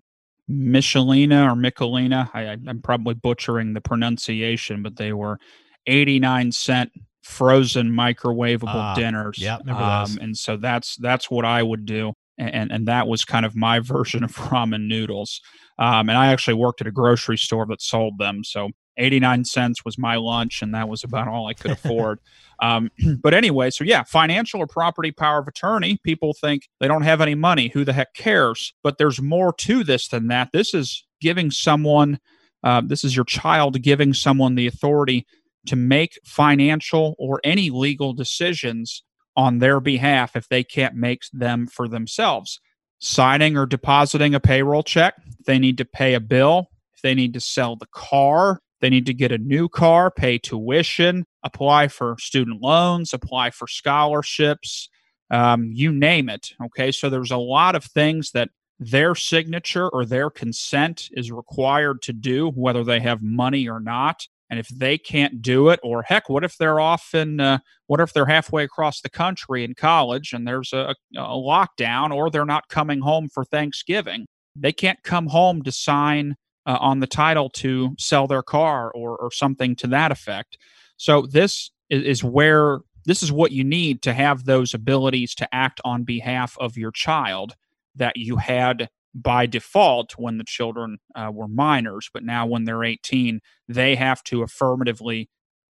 Michelina 0.49 1.51
or 1.51 1.57
Michelina. 1.57 2.31
I, 2.33 2.57
I'm 2.67 2.81
probably 2.81 3.15
butchering 3.15 3.73
the 3.73 3.81
pronunciation, 3.81 4.83
but 4.83 4.97
they 4.97 5.13
were 5.13 5.39
89 5.87 6.53
cent 6.53 6.93
frozen 7.23 7.91
microwavable 7.91 8.93
uh, 8.93 8.95
dinners. 8.95 9.39
Yeah, 9.39 9.57
um, 9.69 10.19
and 10.21 10.37
so 10.37 10.57
that's 10.57 10.97
that's 10.97 11.31
what 11.31 11.45
I 11.45 11.63
would 11.63 11.87
do, 11.87 12.13
and 12.39 12.71
and 12.71 12.87
that 12.87 13.07
was 13.09 13.25
kind 13.25 13.45
of 13.45 13.57
my 13.57 13.81
version 13.95 14.25
of 14.25 14.35
ramen 14.37 14.87
noodles. 14.87 15.41
Um, 15.79 16.09
and 16.09 16.19
I 16.19 16.33
actually 16.33 16.55
worked 16.55 16.81
at 16.81 16.87
a 16.87 16.93
grocery 16.93 17.39
store 17.39 17.65
that 17.67 17.81
sold 17.81 18.19
them, 18.19 18.43
so 18.43 18.71
89 18.99 19.45
cents 19.45 19.85
was 19.85 19.97
my 19.97 20.17
lunch, 20.17 20.61
and 20.61 20.75
that 20.75 20.89
was 20.89 21.05
about 21.05 21.29
all 21.29 21.47
I 21.47 21.55
could 21.55 21.71
afford. 21.73 22.19
Um, 22.61 22.91
but 23.23 23.33
anyway, 23.33 23.71
so 23.71 23.85
yeah, 23.85 24.03
financial 24.03 24.61
or 24.61 24.67
property 24.67 25.13
power 25.13 25.39
of 25.39 25.49
attorney, 25.49 25.99
people 26.03 26.35
think 26.35 26.69
they 26.81 26.89
don't 26.89 27.03
have 27.03 27.21
any 27.21 27.35
money. 27.35 27.69
Who 27.69 27.85
the 27.85 27.93
heck 27.93 28.15
cares? 28.15 28.75
But 28.83 28.99
there's 28.99 29.23
more 29.23 29.53
to 29.55 29.85
this 29.85 30.09
than 30.09 30.27
that. 30.29 30.51
This 30.53 30.75
is 30.75 31.07
giving 31.21 31.51
someone, 31.51 32.19
uh, 32.63 32.83
this 32.85 33.05
is 33.05 33.17
your 33.17 33.25
child 33.25 33.81
giving 33.83 34.13
someone 34.13 34.57
the 34.57 34.67
authority 34.67 35.27
to 35.67 35.77
make 35.77 36.19
financial 36.25 37.15
or 37.19 37.41
any 37.45 37.71
legal 37.71 38.13
decisions 38.13 39.03
on 39.39 39.61
their 39.61 39.79
behalf 39.79 40.35
if 40.35 40.49
they 40.49 40.65
can't 40.65 40.97
make 40.97 41.23
them 41.33 41.69
for 41.69 41.87
themselves. 41.87 42.61
Signing 42.99 43.57
or 43.57 43.67
depositing 43.67 44.35
a 44.35 44.41
payroll 44.41 44.83
check, 44.83 45.15
they 45.47 45.61
need 45.61 45.79
to 45.79 45.85
pay 45.85 46.15
a 46.15 46.21
bill, 46.21 46.67
if 46.93 47.03
they 47.03 47.15
need 47.15 47.33
to 47.35 47.41
sell 47.41 47.77
the 47.77 47.87
car, 47.95 48.59
they 48.81 48.91
need 48.91 49.07
to 49.07 49.15
get 49.15 49.31
a 49.31 49.39
new 49.39 49.69
car, 49.69 50.11
pay 50.11 50.39
tuition, 50.39 51.25
apply 51.45 51.87
for 51.87 52.17
student 52.19 52.61
loans, 52.61 53.15
apply 53.15 53.51
for 53.51 53.69
scholarships, 53.69 54.89
um, 55.31 55.71
you 55.73 55.93
name 55.93 56.29
it. 56.29 56.51
Okay, 56.65 56.91
so 56.91 57.09
there's 57.09 57.31
a 57.31 57.37
lot 57.37 57.77
of 57.77 57.85
things 57.85 58.33
that 58.33 58.49
their 58.81 59.15
signature 59.15 59.89
or 59.89 60.05
their 60.05 60.31
consent 60.31 61.09
is 61.13 61.31
required 61.31 62.03
to 62.03 62.13
do, 62.13 62.51
whether 62.51 62.83
they 62.83 62.99
have 62.99 63.23
money 63.23 63.69
or 63.69 63.79
not. 63.79 64.27
And 64.51 64.59
if 64.59 64.69
they 64.69 64.97
can't 64.97 65.43
do 65.43 65.69
it, 65.69 65.79
or 65.83 66.03
heck, 66.03 66.29
what 66.29 66.45
if 66.45 66.57
they're 66.57 66.81
off 66.81 67.15
in, 67.15 67.39
uh, 67.39 67.59
what 67.87 68.01
if 68.01 68.13
they're 68.13 68.27
halfway 68.27 68.65
across 68.65 69.01
the 69.01 69.11
country 69.11 69.63
in 69.63 69.75
college 69.75 70.33
and 70.33 70.47
there's 70.47 70.73
a, 70.73 70.95
a 71.17 71.21
lockdown, 71.21 72.15
or 72.15 72.31
they're 72.31 72.45
not 72.47 72.69
coming 72.69 73.01
home 73.01 73.29
for 73.29 73.45
Thanksgiving? 73.45 74.27
They 74.57 74.73
can't 74.73 75.03
come 75.03 75.27
home 75.27 75.63
to 75.63 75.73
sign 75.73 76.37
uh, 76.67 76.79
on 76.81 77.01
the 77.01 77.07
title 77.07 77.51
to 77.51 77.95
sell 77.99 78.27
their 78.27 78.43
car 78.43 78.91
or, 78.93 79.17
or 79.17 79.31
something 79.31 79.77
to 79.77 79.87
that 79.89 80.13
effect. 80.13 80.59
So 80.97 81.27
this 81.27 81.71
is, 81.91 82.03
is 82.05 82.25
where 82.25 82.81
this 83.05 83.23
is 83.23 83.33
what 83.33 83.53
you 83.53 83.65
need 83.65 84.03
to 84.03 84.13
have 84.13 84.45
those 84.45 84.75
abilities 84.75 85.35
to 85.37 85.55
act 85.55 85.81
on 85.85 86.05
behalf 86.05 86.57
of 86.59 86.77
your 86.77 86.91
child 86.91 87.55
that 87.95 88.17
you 88.17 88.37
had 88.37 88.91
by 89.23 89.47
default 89.47 90.13
when 90.17 90.39
the 90.39 90.45
children 90.45 90.99
uh, 91.15 91.31
were 91.33 91.49
minors, 91.49 92.09
but 92.13 92.23
now 92.23 92.47
when 92.47 92.65
they're 92.65 92.85
18, 92.85 93.41
they 93.69 93.95
have 93.97 94.23
to 94.25 94.43
affirmatively 94.43 95.29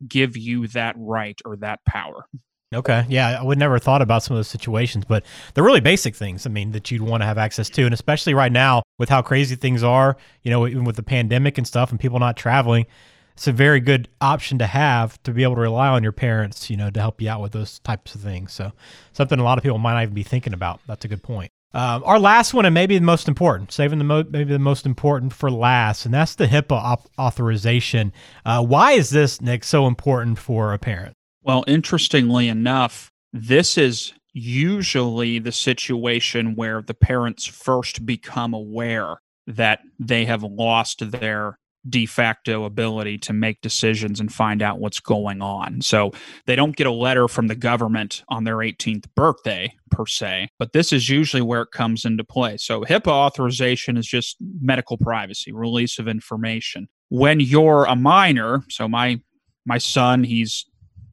give 0.08 0.38
you 0.38 0.68
that 0.68 0.96
right 0.98 1.40
or 1.46 1.56
that 1.58 1.80
power. 1.86 2.26
Okay. 2.76 3.06
Yeah, 3.08 3.40
I 3.40 3.44
would 3.44 3.58
never 3.58 3.80
thought 3.80 4.02
about 4.02 4.24
some 4.24 4.36
of 4.36 4.40
those 4.40 4.50
situations, 4.50 5.06
but 5.06 5.24
they're 5.54 5.64
really 5.64 5.80
basic 5.80 6.16
things. 6.16 6.46
I 6.46 6.50
mean, 6.50 6.72
that 6.72 6.92
you'd 6.92 7.02
want 7.02 7.22
to 7.22 7.26
have 7.26 7.38
access 7.38 7.70
to, 7.72 7.86
and 7.86 7.94
especially 7.94 8.34
right 8.34 8.52
now 8.52 8.84
with 9.00 9.08
how 9.08 9.22
crazy 9.22 9.56
things 9.56 9.84
are. 9.84 10.18
You 10.44 10.52
know, 10.52 10.68
even 10.68 10.84
with 10.84 10.98
the 10.98 11.04
pandemic 11.04 11.58
and 11.58 11.66
stuff, 11.66 11.92
and 11.92 12.00
people 12.00 12.20
not 12.20 12.36
traveling, 12.36 12.86
it's 13.34 13.48
a 13.48 13.54
very 13.54 13.80
good 13.80 14.10
option 14.20 14.58
to 14.58 14.68
have 14.68 15.22
to 15.24 15.32
be 15.32 15.44
able 15.44 15.56
to 15.56 15.62
rely 15.62 15.88
on 15.88 16.04
your 16.04 16.12
parents. 16.12 16.70
You 16.70 16.76
know, 16.76 16.90
to 16.90 17.00
help 17.00 17.22
you 17.22 17.30
out 17.30 17.42
with 17.42 17.54
those 17.54 17.80
types 17.80 18.16
of 18.16 18.22
things. 18.22 18.52
So 18.52 18.74
something 19.14 19.40
a 19.40 19.44
lot 19.44 19.58
of 19.58 19.64
people 19.64 19.78
might 19.78 19.94
not 19.94 20.04
even 20.04 20.14
be 20.14 20.24
thinking 20.24 20.54
about. 20.54 20.82
That's 20.88 21.06
a 21.06 21.08
good 21.08 21.24
point. 21.24 21.52
Um, 21.74 22.02
our 22.06 22.18
last 22.18 22.54
one, 22.54 22.66
and 22.66 22.74
maybe 22.74 22.98
the 22.98 23.06
most 23.06 23.28
important, 23.28 23.72
saving 23.72 24.00
the 24.00 24.06
mo- 24.06 24.26
maybe 24.30 24.54
the 24.54 24.60
most 24.60 24.86
important 24.86 25.34
for 25.34 25.52
last, 25.52 26.06
and 26.06 26.14
that's 26.14 26.36
the 26.36 26.48
HIPAA 26.48 26.72
op- 26.72 27.10
authorization. 27.20 28.14
Uh, 28.46 28.64
why 28.64 28.94
is 28.94 29.10
this, 29.10 29.42
Nick, 29.42 29.64
so 29.64 29.86
important 29.86 30.40
for 30.40 30.74
a 30.74 30.80
parent? 30.80 31.14
Well, 31.44 31.64
interestingly 31.68 32.48
enough, 32.48 33.12
this 33.34 33.78
is 33.78 34.14
usually 34.34 35.40
the 35.40 35.52
situation 35.52 36.56
where 36.56 36.82
the 36.82 36.94
parents 36.94 37.46
first 37.46 38.06
become 38.06 38.54
aware 38.54 39.16
that 39.48 39.80
they 40.00 40.26
have 40.26 40.44
lost 40.44 41.12
their 41.12 41.58
de 41.90 42.06
facto 42.06 42.66
ability 42.66 43.18
to 43.20 43.34
make 43.34 43.62
decisions 43.62 44.20
and 44.20 44.34
find 44.34 44.62
out 44.62 44.80
what's 44.80 45.00
going 45.00 45.42
on. 45.42 45.82
So 45.82 46.12
they 46.46 46.56
don't 46.56 46.76
get 46.76 46.88
a 46.88 46.92
letter 46.92 47.28
from 47.28 47.48
the 47.48 47.56
government 47.56 48.24
on 48.30 48.44
their 48.44 48.58
18th 48.58 49.06
birthday, 49.16 49.74
per 49.90 50.06
se, 50.06 50.50
but 50.60 50.74
this 50.74 50.92
is 50.92 51.10
usually 51.10 51.42
where 51.42 51.62
it 51.62 51.72
comes 51.72 52.06
into 52.06 52.24
play. 52.24 52.58
So 52.58 52.84
HIPAA 52.84 53.12
authorization 53.12 53.98
is 53.98 54.08
just 54.08 54.38
medical 54.62 54.98
privacy, 54.98 55.52
release 55.52 56.00
of 56.00 56.08
information. 56.08 56.88
When 57.10 57.40
you're 57.40 57.86
a 57.86 57.96
minor, 57.96 58.64
so 58.70 58.88
my 58.88 59.22
my 59.66 59.78
son, 59.78 60.24
he's 60.24 60.66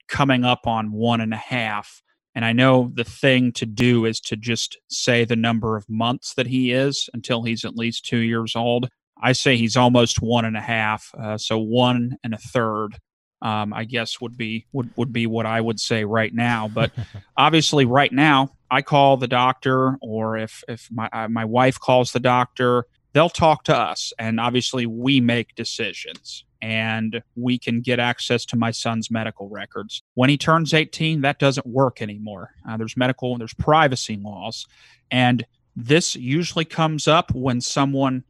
coming 0.09 0.45
up 0.45 0.67
on 0.67 0.93
one 0.93 1.21
and 1.21 1.35
a 1.35 1.39
half. 1.39 2.03
And 2.37 2.45
I 2.45 2.53
know 2.53 2.91
the 2.95 3.05
thing 3.05 3.53
to 3.53 3.67
do 3.67 4.05
is 4.05 4.21
to 4.21 4.37
just 4.37 4.79
say 4.89 5.25
the 5.25 5.37
number 5.37 5.77
of 5.77 5.89
months 5.89 6.35
that 6.35 6.47
he 6.47 6.73
is 6.73 7.09
until 7.15 7.43
he's 7.43 7.65
at 7.65 7.77
least 7.77 8.05
two 8.05 8.19
years 8.19 8.57
old. 8.57 8.89
I 9.25 9.33
say 9.33 9.57
he's 9.57 9.77
almost 9.77 10.21
one 10.21 10.45
and 10.45 10.57
a 10.57 10.61
half, 10.61 11.11
uh, 11.19 11.39
so 11.39 11.59
one 11.59 12.19
and 12.23 12.35
a 12.35 12.39
third. 12.39 12.99
Um, 13.41 13.75
I 13.75 13.85
guess 13.85 14.21
would 14.21 14.37
be 14.37 14.67
would, 14.73 14.91
would 14.97 15.13
be 15.13 15.27
what 15.27 15.45
I 15.45 15.61
would 15.61 15.81
say 15.81 16.05
right 16.05 16.33
now. 16.33 16.69
But 16.69 16.93
obviously, 17.37 17.85
right 17.87 18.13
now, 18.13 18.51
I 18.71 18.83
call 18.83 19.17
the 19.17 19.29
doctor, 19.29 19.97
or 20.03 20.37
if 20.37 20.63
if 20.69 20.89
my 20.91 21.09
uh, 21.13 21.29
my 21.29 21.45
wife 21.45 21.81
calls 21.81 22.13
the 22.13 22.21
doctor, 22.21 22.87
they'll 23.15 23.31
talk 23.31 23.65
to 23.65 23.77
us, 23.77 24.13
and 24.19 24.39
obviously, 24.39 24.85
we 24.87 25.21
make 25.21 25.55
decisions 25.55 26.45
and 26.61 27.23
we 27.37 27.59
can 27.59 27.83
get 27.83 27.99
access 28.01 28.47
to 28.47 28.57
my 28.57 28.71
son's 28.71 29.11
medical 29.11 29.51
records. 29.51 30.03
When 30.15 30.31
he 30.31 30.39
turns 30.39 30.73
18, 30.73 31.21
that 31.21 31.39
doesn't 31.39 31.67
work 31.67 32.01
anymore. 32.01 32.55
Uh, 32.67 32.79
there's 32.79 32.97
medical, 32.97 33.33
and 33.33 33.41
there's 33.41 33.53
privacy 33.53 34.17
laws. 34.17 34.67
And 35.11 35.45
this 35.77 36.17
usually 36.17 36.65
comes 36.65 37.07
up 37.07 37.35
when 37.35 37.61
someone 37.61 38.25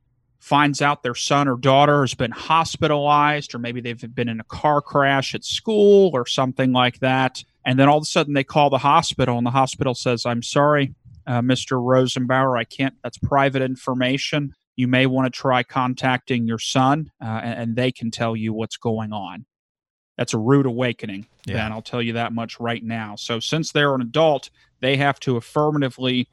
finds 0.45 0.83
out 0.83 1.03
their 1.03 1.15
son 1.15 1.49
or 1.49 1.57
daughter 1.57 2.03
has 2.03 2.13
been 2.13 2.31
hospitalized, 2.31 3.55
or 3.55 3.59
maybe 3.59 3.81
they've 3.81 4.15
been 4.15 4.29
in 4.29 4.41
a 4.41 4.45
car 4.45 4.83
crash 4.83 5.35
at 5.35 5.43
school 5.43 6.11
or 6.13 6.27
something 6.27 6.71
like 6.71 6.99
that. 6.99 7.43
And 7.65 7.79
then 7.79 7.89
all 7.89 7.97
of 7.97 8.03
a 8.03 8.05
sudden 8.05 8.35
they 8.35 8.45
call 8.45 8.69
the 8.69 8.77
hospital, 8.77 9.39
and 9.39 9.47
the 9.47 9.51
hospital 9.51 9.95
says, 9.95 10.27
I'm 10.27 10.43
sorry, 10.43 10.95
uh, 11.27 11.41
Mr. 11.41 11.79
Rosenbauer, 11.79 12.59
I 12.59 12.65
can't, 12.65 12.95
that's 13.03 13.17
private 13.17 13.63
information. 13.63 14.55
You 14.77 14.87
may 14.87 15.07
want 15.07 15.25
to 15.25 15.31
try 15.31 15.63
contacting 15.63 16.47
your 16.47 16.59
son, 16.59 17.11
uh, 17.23 17.41
and, 17.43 17.61
and 17.61 17.77
they 17.77 17.91
can 17.91 18.11
tell 18.11 18.37
you 18.37 18.53
what's 18.53 18.77
going 18.77 19.15
on. 19.15 19.47
That's 20.19 20.35
a 20.35 20.39
rude 20.39 20.67
awakening, 20.67 21.27
yeah. 21.47 21.55
Ben. 21.55 21.73
I'll 21.73 21.81
tell 21.81 22.03
you 22.03 22.13
that 22.13 22.35
much 22.35 22.61
right 22.61 22.85
now. 22.85 23.17
So, 23.17 23.41
since 23.41 23.73
they're 23.73 23.95
an 23.95 24.03
adult, 24.03 24.51
they 24.81 24.99
have 24.99 25.19
to 25.21 25.39
affirmatively 25.39 26.29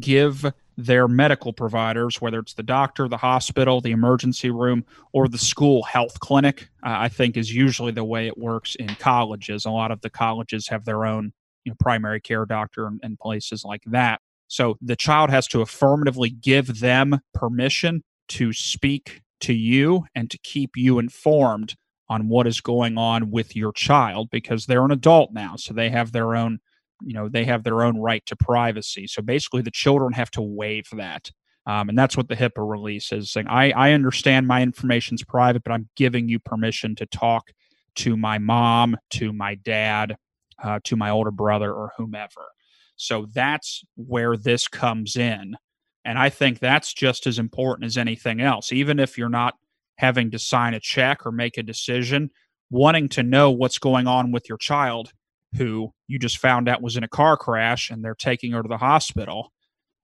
give 0.00 0.52
their 0.76 1.08
medical 1.08 1.52
providers, 1.52 2.20
whether 2.20 2.38
it's 2.38 2.54
the 2.54 2.62
doctor, 2.62 3.08
the 3.08 3.16
hospital, 3.16 3.80
the 3.80 3.90
emergency 3.90 4.50
room, 4.50 4.84
or 5.12 5.28
the 5.28 5.38
school 5.38 5.82
health 5.82 6.20
clinic, 6.20 6.68
uh, 6.84 6.94
I 6.98 7.08
think 7.08 7.36
is 7.36 7.54
usually 7.54 7.92
the 7.92 8.04
way 8.04 8.26
it 8.26 8.38
works 8.38 8.74
in 8.76 8.88
colleges. 8.96 9.64
A 9.64 9.70
lot 9.70 9.90
of 9.90 10.00
the 10.00 10.10
colleges 10.10 10.68
have 10.68 10.84
their 10.84 11.04
own 11.04 11.32
you 11.64 11.70
know, 11.70 11.76
primary 11.78 12.20
care 12.20 12.46
doctor 12.46 12.86
and, 12.86 13.00
and 13.02 13.18
places 13.18 13.64
like 13.64 13.82
that. 13.86 14.20
So 14.48 14.76
the 14.80 14.96
child 14.96 15.30
has 15.30 15.46
to 15.48 15.62
affirmatively 15.62 16.30
give 16.30 16.80
them 16.80 17.20
permission 17.32 18.02
to 18.28 18.52
speak 18.52 19.22
to 19.40 19.52
you 19.52 20.04
and 20.14 20.30
to 20.30 20.38
keep 20.38 20.76
you 20.76 20.98
informed 20.98 21.74
on 22.08 22.28
what 22.28 22.46
is 22.46 22.60
going 22.60 22.98
on 22.98 23.30
with 23.30 23.56
your 23.56 23.72
child 23.72 24.28
because 24.30 24.66
they're 24.66 24.84
an 24.84 24.90
adult 24.90 25.32
now. 25.32 25.56
So 25.56 25.72
they 25.72 25.88
have 25.90 26.12
their 26.12 26.36
own 26.36 26.60
you 27.04 27.14
know 27.14 27.28
they 27.28 27.44
have 27.44 27.64
their 27.64 27.82
own 27.82 27.98
right 27.98 28.24
to 28.26 28.36
privacy 28.36 29.06
so 29.06 29.22
basically 29.22 29.62
the 29.62 29.70
children 29.70 30.12
have 30.12 30.30
to 30.30 30.42
waive 30.42 30.86
that 30.92 31.30
um, 31.66 31.88
and 31.88 31.96
that's 31.96 32.16
what 32.16 32.28
the 32.28 32.36
HIPAA 32.36 32.68
release 32.68 33.12
is 33.12 33.30
saying. 33.30 33.46
I, 33.48 33.70
I 33.70 33.92
understand 33.92 34.48
my 34.48 34.62
information's 34.62 35.22
private, 35.22 35.62
but 35.62 35.72
I'm 35.72 35.88
giving 35.96 36.28
you 36.28 36.40
permission 36.40 36.96
to 36.96 37.06
talk 37.06 37.52
to 37.96 38.16
my 38.16 38.38
mom, 38.38 38.96
to 39.10 39.32
my 39.32 39.54
dad, 39.54 40.16
uh, 40.62 40.80
to 40.84 40.96
my 40.96 41.10
older 41.10 41.30
brother, 41.30 41.72
or 41.72 41.92
whomever. 41.96 42.48
So 42.96 43.26
that's 43.32 43.82
where 43.96 44.36
this 44.36 44.66
comes 44.66 45.16
in. 45.16 45.56
And 46.04 46.18
I 46.18 46.30
think 46.30 46.58
that's 46.58 46.92
just 46.92 47.26
as 47.26 47.38
important 47.38 47.86
as 47.86 47.96
anything 47.96 48.40
else. 48.40 48.72
Even 48.72 48.98
if 48.98 49.16
you're 49.16 49.28
not 49.28 49.54
having 49.98 50.32
to 50.32 50.38
sign 50.38 50.74
a 50.74 50.80
check 50.80 51.24
or 51.24 51.30
make 51.30 51.58
a 51.58 51.62
decision, 51.62 52.30
wanting 52.70 53.08
to 53.10 53.22
know 53.22 53.52
what's 53.52 53.78
going 53.78 54.08
on 54.08 54.32
with 54.32 54.48
your 54.48 54.58
child 54.58 55.12
who 55.56 55.92
you 56.06 56.18
just 56.18 56.38
found 56.38 56.68
out 56.68 56.82
was 56.82 56.96
in 56.96 57.04
a 57.04 57.08
car 57.08 57.36
crash 57.36 57.90
and 57.90 58.04
they're 58.04 58.14
taking 58.14 58.52
her 58.52 58.62
to 58.62 58.68
the 58.68 58.78
hospital 58.78 59.52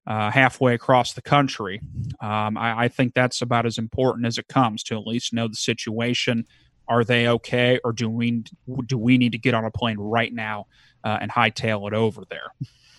uh, 0.06 0.30
halfway 0.30 0.74
across 0.74 1.12
the 1.12 1.22
country. 1.22 1.80
Um, 2.20 2.56
I, 2.56 2.84
I, 2.84 2.88
think 2.88 3.12
that's 3.12 3.42
about 3.42 3.66
as 3.66 3.76
important 3.76 4.26
as 4.26 4.38
it 4.38 4.48
comes 4.48 4.82
to 4.84 4.96
at 4.96 5.06
least 5.06 5.34
know 5.34 5.48
the 5.48 5.54
situation. 5.54 6.46
Are 6.88 7.04
they 7.04 7.28
okay, 7.28 7.78
or 7.84 7.92
do 7.92 8.08
we 8.08 8.42
do 8.86 8.96
we 8.96 9.18
need 9.18 9.32
to 9.32 9.38
get 9.38 9.52
on 9.52 9.66
a 9.66 9.70
plane 9.70 9.98
right 9.98 10.32
now 10.32 10.66
uh, 11.04 11.18
and 11.20 11.30
hightail 11.30 11.86
it 11.86 11.92
over 11.92 12.22
there? 12.30 12.50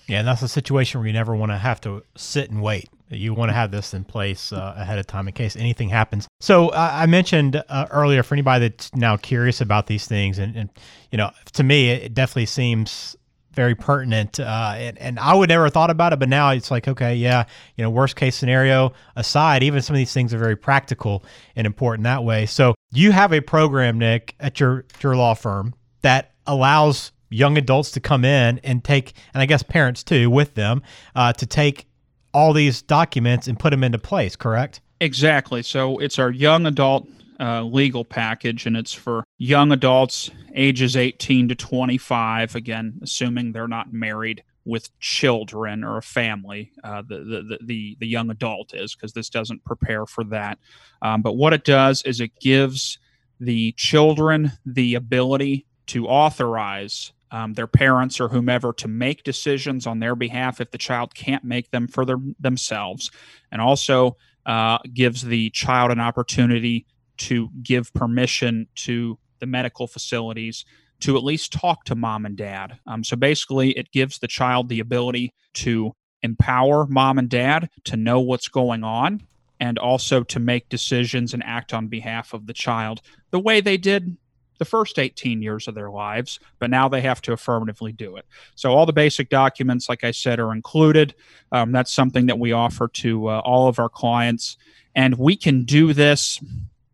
Yeah, 0.10 0.20
and 0.20 0.28
that's 0.28 0.42
a 0.42 0.48
situation 0.48 1.00
where 1.00 1.08
you 1.08 1.14
never 1.14 1.36
want 1.36 1.52
to 1.52 1.58
have 1.58 1.80
to 1.82 2.04
sit 2.16 2.50
and 2.50 2.62
wait. 2.64 2.90
You 3.10 3.34
want 3.34 3.50
to 3.50 3.54
have 3.54 3.72
this 3.72 3.94
in 3.94 4.04
place 4.04 4.52
uh, 4.52 4.74
ahead 4.76 4.98
of 5.00 5.06
time 5.08 5.28
in 5.28 5.34
case 5.34 5.56
anything 5.56 5.90
happens. 5.90 6.28
So 6.42 6.70
uh, 6.70 6.90
I 6.94 7.06
mentioned 7.06 7.64
uh, 7.70 7.88
earlier 7.92 8.24
for 8.24 8.34
anybody 8.36 8.68
that's 8.68 8.94
now 8.96 9.18
curious 9.18 9.62
about 9.62 9.88
these 9.88 10.08
things, 10.08 10.40
and, 10.40 10.56
and 10.56 10.70
you 11.12 11.18
know, 11.18 11.32
to 11.54 11.64
me, 11.64 11.90
it 11.90 12.14
definitely 12.16 12.48
seems 12.48 13.16
very 13.54 13.76
pertinent. 13.76 14.40
Uh, 14.40 14.74
and, 14.78 14.98
and 15.00 15.20
I 15.20 15.34
would 15.36 15.50
never 15.50 15.70
thought 15.70 15.90
about 15.90 16.14
it, 16.14 16.20
but 16.20 16.30
now 16.30 16.52
it's 16.52 16.72
like, 16.72 16.88
okay, 16.88 17.16
yeah, 17.16 17.46
you 17.76 17.84
know, 17.84 17.90
worst 17.90 18.16
case 18.16 18.36
scenario 18.36 18.94
aside, 19.16 19.64
even 19.64 19.82
some 19.82 19.96
of 19.96 19.98
these 19.98 20.14
things 20.14 20.34
are 20.34 20.38
very 20.38 20.56
practical 20.56 21.24
and 21.56 21.68
important 21.68 22.04
that 22.06 22.24
way. 22.24 22.46
So 22.46 22.74
you 22.92 23.12
have 23.12 23.32
a 23.34 23.42
program, 23.42 24.00
Nick, 24.00 24.36
at 24.40 24.60
your 24.60 24.86
your 25.04 25.16
law 25.16 25.34
firm 25.34 25.76
that 26.02 26.32
allows 26.48 27.12
young 27.30 27.58
adults 27.58 27.92
to 27.92 28.00
come 28.00 28.26
in 28.26 28.60
and 28.64 28.84
take, 28.84 29.14
and 29.34 29.42
I 29.42 29.46
guess 29.46 29.64
parents 29.64 30.04
too, 30.04 30.30
with 30.30 30.56
them 30.56 30.82
uh, 31.16 31.34
to 31.34 31.46
take 31.46 31.88
all 32.34 32.54
these 32.54 32.82
documents 32.82 33.48
and 33.48 33.58
put 33.58 33.72
them 33.72 33.84
into 33.84 33.98
place, 33.98 34.36
correct? 34.36 34.82
Exactly. 35.02 35.64
So 35.64 35.98
it's 36.00 36.20
our 36.20 36.32
young 36.32 36.66
adult 36.66 37.08
uh, 37.40 37.64
legal 37.64 38.04
package, 38.04 38.66
and 38.66 38.76
it's 38.76 38.94
for 38.94 39.24
young 39.38 39.72
adults 39.72 40.30
ages 40.56 40.98
18 40.98 41.50
to 41.50 41.56
25. 41.56 42.56
Again, 42.56 43.00
assuming 43.02 43.52
they're 43.52 43.68
not 43.68 43.94
married 43.94 44.44
with 44.66 44.98
children 45.00 45.84
or 45.84 45.98
a 45.98 46.02
family. 46.02 46.72
Uh, 46.84 47.02
the, 47.02 47.18
the, 47.20 47.60
the 47.66 47.98
the 48.00 48.08
young 48.08 48.30
adult 48.30 48.74
is 48.74 48.94
because 48.94 49.14
this 49.14 49.30
doesn't 49.30 49.64
prepare 49.64 50.06
for 50.06 50.24
that. 50.26 50.60
Um, 51.02 51.22
but 51.22 51.34
what 51.34 51.54
it 51.54 51.64
does 51.64 52.04
is 52.04 52.20
it 52.20 52.32
gives 52.42 53.00
the 53.40 53.72
children 53.78 54.52
the 54.66 54.96
ability 54.96 55.66
to 55.88 56.08
authorize 56.08 57.14
um, 57.32 57.54
their 57.54 57.68
parents 57.68 58.20
or 58.20 58.30
whomever 58.30 58.74
to 58.74 58.88
make 58.88 59.24
decisions 59.24 59.86
on 59.86 60.00
their 60.00 60.16
behalf 60.16 60.60
if 60.60 60.72
the 60.72 60.78
child 60.78 61.14
can't 61.14 61.44
make 61.44 61.72
them 61.72 61.88
for 61.88 62.06
their, 62.06 62.18
themselves, 62.40 63.12
and 63.52 63.62
also 63.62 64.18
uh, 64.46 64.80
gives 64.94 65.22
the 65.22 65.50
child 65.52 65.92
an 65.92 66.00
opportunity 66.00 66.86
to 67.18 67.50
give 67.62 67.94
permission 67.94 68.68
to 68.76 69.18
the 69.40 69.46
medical 69.46 69.88
facilities 69.88 70.66
to 71.02 71.16
at 71.16 71.24
least 71.24 71.54
talk 71.54 71.86
to 71.86 71.96
mom 71.96 72.26
and 72.26 72.36
dad. 72.36 72.80
Um, 72.86 73.04
so 73.04 73.16
basically, 73.16 73.72
it 73.72 73.92
gives 73.92 74.20
the 74.20 74.28
child 74.28 74.68
the 74.68 74.80
ability 74.80 75.34
to 75.56 75.94
empower 76.22 76.86
mom 76.88 77.18
and 77.18 77.30
dad 77.30 77.70
to 77.86 77.96
know 77.96 78.20
what's 78.20 78.50
going 78.50 78.84
on 78.84 79.22
and 79.60 79.78
also 79.78 80.24
to 80.24 80.40
make 80.40 80.70
decisions 80.70 81.34
and 81.34 81.44
act 81.44 81.74
on 81.74 81.88
behalf 81.88 82.34
of 82.34 82.48
the 82.48 82.54
child 82.54 83.02
the 83.32 83.40
way 83.40 83.62
they 83.62 83.78
did 83.78 84.18
the 84.60 84.66
first 84.66 85.00
18 85.00 85.42
years 85.42 85.68
of 85.68 85.74
their 85.74 85.90
lives, 85.90 86.40
but 86.60 86.70
now 86.70 86.88
they 86.88 87.02
have 87.02 87.22
to 87.24 87.34
affirmatively 87.34 87.92
do 87.92 88.18
it. 88.18 88.26
So 88.56 88.72
all 88.72 88.86
the 88.86 88.94
basic 88.94 89.30
documents, 89.30 89.90
like 89.90 90.04
I 90.04 90.12
said, 90.12 90.40
are 90.40 90.54
included. 90.54 91.16
Um, 91.52 91.72
that's 91.72 91.92
something 91.92 92.28
that 92.28 92.38
we 92.38 92.52
offer 92.52 92.88
to 92.88 93.28
uh, 93.30 93.40
all 93.40 93.68
of 93.68 93.80
our 93.80 93.90
clients, 93.90 94.58
and 94.94 95.18
we 95.18 95.36
can 95.36 95.64
do 95.64 95.94
this 95.94 96.40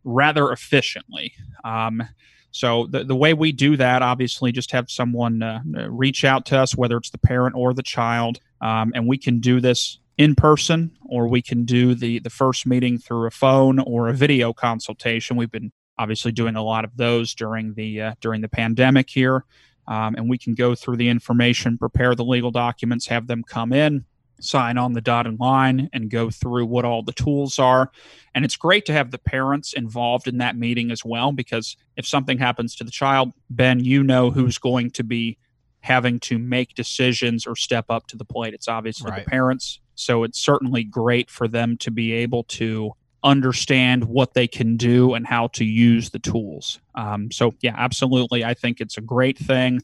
rather 0.03 0.51
efficiently. 0.51 1.34
Um, 1.63 2.03
so 2.51 2.88
the, 2.89 3.03
the 3.03 3.15
way 3.15 3.34
we 3.34 3.51
do 3.51 3.75
that, 3.75 4.01
obviously, 4.01 4.53
just 4.53 4.72
have 4.72 4.89
someone 4.89 5.43
uh, 5.43 5.62
reach 5.89 6.24
out 6.24 6.45
to 6.48 6.57
us, 6.57 6.75
whether 6.75 6.95
it's 6.95 7.10
the 7.10 7.17
parent 7.17 7.55
or 7.55 7.74
the 7.74 7.84
child, 7.84 8.39
um, 8.62 8.93
and 8.95 9.07
we 9.07 9.17
can 9.17 9.39
do 9.39 9.60
this 9.60 10.00
in 10.17 10.36
person 10.36 10.91
or 11.10 11.27
we 11.27 11.41
can 11.41 11.65
do 11.65 11.93
the 11.93 12.19
the 12.19 12.29
first 12.29 12.65
meeting 12.65 12.98
through 12.98 13.27
a 13.27 13.31
phone 13.31 13.79
or 13.79 14.07
a 14.07 14.13
video 14.13 14.53
consultation 14.53 15.36
we've 15.36 15.51
been 15.51 15.72
obviously 15.98 16.32
doing 16.32 16.56
a 16.56 16.64
lot 16.64 16.86
of 16.86 16.96
those 16.98 17.34
during 17.34 17.74
the 17.74 18.02
uh, 18.02 18.14
during 18.22 18.42
the 18.42 18.50
pandemic 18.50 19.10
here. 19.10 19.46
Um, 19.88 20.16
and 20.16 20.28
we 20.28 20.38
can 20.38 20.56
go 20.56 20.74
through 20.74 20.98
the 20.98 21.10
information 21.10 21.78
prepare 21.78 22.16
the 22.16 22.25
legal 22.25 22.50
documents 22.50 23.06
have 23.06 23.28
them 23.28 23.44
come 23.44 23.72
in 23.72 24.06
sign 24.40 24.78
on 24.78 24.94
the 24.94 25.02
dotted 25.02 25.40
line 25.40 25.90
and 25.94 26.10
go 26.10 26.30
through 26.30 26.66
what 26.66 26.86
all 26.86 27.02
the 27.02 27.14
tools 27.14 27.60
are. 27.60 27.92
And 28.34 28.44
it's 28.44 28.56
great 28.56 28.86
to 28.86 28.94
have 28.94 29.12
the 29.12 29.18
parents 29.18 29.74
involved 29.74 30.28
in 30.28 30.40
that 30.40 30.58
meeting 30.58 30.92
as 30.92 31.06
well 31.06 31.32
because 31.32 31.78
if 31.96 32.06
something 32.06 32.38
happens 32.38 32.75
to 32.75 32.84
the 32.84 32.92
child 32.92 33.32
ben 33.50 33.84
you 33.84 34.04
know 34.04 34.32
who's 34.32 34.58
going 34.58 34.92
to 34.92 35.04
be 35.04 35.38
having 35.82 36.20
to 36.20 36.40
make 36.40 36.74
decisions 36.74 37.46
or 37.46 37.56
step 37.56 37.86
up 37.90 38.08
to 38.08 38.18
the 38.18 38.25
plate. 38.25 38.56
It's 38.56 38.68
obviously 38.68 39.12
right. 39.12 39.24
the 39.24 39.30
parents. 39.30 39.80
So 39.94 40.24
it's 40.24 40.40
certainly 40.40 40.84
great 40.84 41.30
for 41.30 41.48
them 41.48 41.78
to 41.78 41.92
be 41.92 42.12
able 42.12 42.44
to 42.44 42.94
understand 43.25 44.05
what 44.05 44.36
they 44.36 44.48
can 44.48 44.77
do 44.77 45.15
and 45.15 45.25
how 45.25 45.48
to 45.48 45.65
use 45.65 46.12
the 46.12 46.20
tools. 46.20 46.79
Um, 46.94 47.32
so 47.32 47.53
yeah, 47.62 47.74
absolutely, 47.75 48.46
I 48.46 48.53
think 48.53 48.79
it's 48.79 48.98
a 48.98 49.01
great 49.01 49.38
thing, 49.38 49.82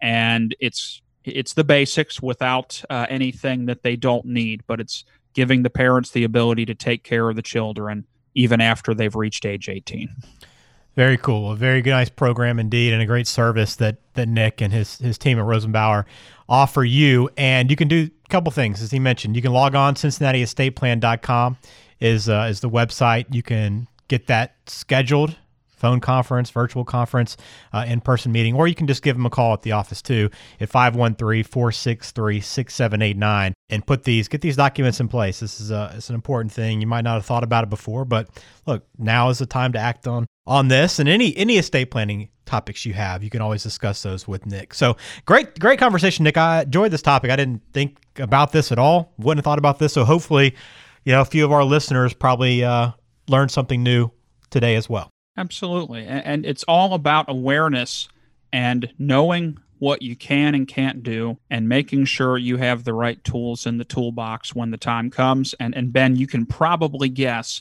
and 0.00 0.56
it's 0.60 1.02
it's 1.24 1.54
the 1.54 1.64
basics 1.64 2.22
without 2.22 2.82
uh, 2.88 3.06
anything 3.10 3.66
that 3.66 3.82
they 3.82 3.96
don't 3.96 4.24
need, 4.26 4.62
but 4.66 4.80
it's 4.80 5.04
giving 5.32 5.62
the 5.62 5.70
parents 5.70 6.12
the 6.12 6.22
ability 6.24 6.64
to 6.66 6.74
take 6.74 7.02
care 7.02 7.28
of 7.28 7.34
the 7.34 7.42
children 7.42 8.06
even 8.34 8.60
after 8.60 8.94
they've 8.94 9.16
reached 9.16 9.44
age 9.44 9.68
18. 9.68 10.08
Very 10.96 11.16
cool. 11.16 11.50
A 11.50 11.56
very 11.56 11.82
nice 11.82 12.08
program 12.08 12.60
indeed, 12.60 12.92
and 12.92 13.02
a 13.02 13.06
great 13.06 13.26
service 13.26 13.74
that 13.76 13.96
that 14.14 14.28
Nick 14.28 14.60
and 14.60 14.72
his 14.72 14.98
his 14.98 15.18
team 15.18 15.40
at 15.40 15.44
Rosenbauer 15.44 16.04
offer 16.48 16.84
you. 16.84 17.28
And 17.36 17.68
you 17.68 17.76
can 17.76 17.88
do 17.88 18.10
a 18.24 18.28
couple 18.28 18.52
things, 18.52 18.80
as 18.80 18.92
he 18.92 19.00
mentioned. 19.00 19.34
You 19.34 19.42
can 19.42 19.52
log 19.52 19.74
on 19.74 19.96
CincinnatiEstatePlan.com 19.96 21.56
is 22.04 22.28
uh, 22.28 22.46
is 22.50 22.60
the 22.60 22.70
website. 22.70 23.26
You 23.34 23.42
can 23.42 23.88
get 24.08 24.26
that 24.26 24.56
scheduled 24.66 25.36
phone 25.84 26.00
conference, 26.00 26.50
virtual 26.50 26.84
conference, 26.84 27.36
uh, 27.72 27.84
in 27.86 28.00
person 28.00 28.32
meeting, 28.32 28.54
or 28.54 28.66
you 28.66 28.74
can 28.74 28.86
just 28.86 29.02
give 29.02 29.16
them 29.16 29.26
a 29.26 29.30
call 29.30 29.52
at 29.52 29.62
the 29.62 29.72
office 29.72 30.00
too 30.00 30.30
at 30.60 30.68
513 30.68 31.44
463 31.44 32.40
6789 32.40 33.54
and 33.70 33.86
put 33.86 34.04
these, 34.04 34.28
get 34.28 34.40
these 34.40 34.56
documents 34.56 35.00
in 35.00 35.08
place. 35.08 35.40
This 35.40 35.60
is 35.60 35.70
a, 35.70 35.92
it's 35.96 36.08
an 36.08 36.14
important 36.14 36.52
thing. 36.52 36.80
You 36.80 36.86
might 36.86 37.02
not 37.02 37.14
have 37.14 37.26
thought 37.26 37.44
about 37.44 37.64
it 37.64 37.70
before, 37.70 38.04
but 38.04 38.28
look, 38.66 38.86
now 38.98 39.28
is 39.28 39.38
the 39.38 39.46
time 39.46 39.72
to 39.72 39.78
act 39.78 40.06
on 40.06 40.26
on 40.46 40.68
this 40.68 40.98
and 40.98 41.08
any 41.08 41.34
any 41.38 41.56
estate 41.56 41.90
planning 41.90 42.28
topics 42.44 42.84
you 42.84 42.92
have. 42.92 43.22
You 43.22 43.30
can 43.30 43.40
always 43.40 43.62
discuss 43.62 44.02
those 44.02 44.28
with 44.28 44.46
Nick. 44.46 44.74
So 44.74 44.96
great, 45.24 45.58
great 45.58 45.78
conversation, 45.78 46.24
Nick. 46.24 46.36
I 46.36 46.62
enjoyed 46.62 46.92
this 46.92 47.02
topic. 47.02 47.30
I 47.30 47.36
didn't 47.36 47.62
think 47.72 47.98
about 48.16 48.52
this 48.52 48.70
at 48.70 48.78
all. 48.78 49.12
Wouldn't 49.18 49.38
have 49.38 49.44
thought 49.44 49.58
about 49.58 49.78
this. 49.78 49.92
So 49.94 50.04
hopefully 50.04 50.54
you 51.04 51.12
know, 51.12 51.20
a 51.20 51.24
few 51.24 51.44
of 51.44 51.52
our 51.52 51.64
listeners 51.64 52.14
probably 52.14 52.64
uh, 52.64 52.90
learned 53.28 53.50
something 53.50 53.82
new 53.82 54.10
today 54.50 54.74
as 54.74 54.88
well. 54.88 55.10
Absolutely. 55.36 56.06
And 56.06 56.46
it's 56.46 56.64
all 56.64 56.94
about 56.94 57.28
awareness 57.28 58.08
and 58.52 58.92
knowing 58.98 59.58
what 59.80 60.00
you 60.00 60.16
can 60.16 60.54
and 60.54 60.68
can't 60.68 61.02
do 61.02 61.38
and 61.50 61.68
making 61.68 62.04
sure 62.04 62.38
you 62.38 62.56
have 62.56 62.84
the 62.84 62.94
right 62.94 63.22
tools 63.24 63.66
in 63.66 63.76
the 63.76 63.84
toolbox 63.84 64.54
when 64.54 64.70
the 64.70 64.76
time 64.76 65.10
comes. 65.10 65.54
And, 65.58 65.74
and 65.74 65.92
Ben, 65.92 66.16
you 66.16 66.26
can 66.26 66.46
probably 66.46 67.08
guess 67.08 67.60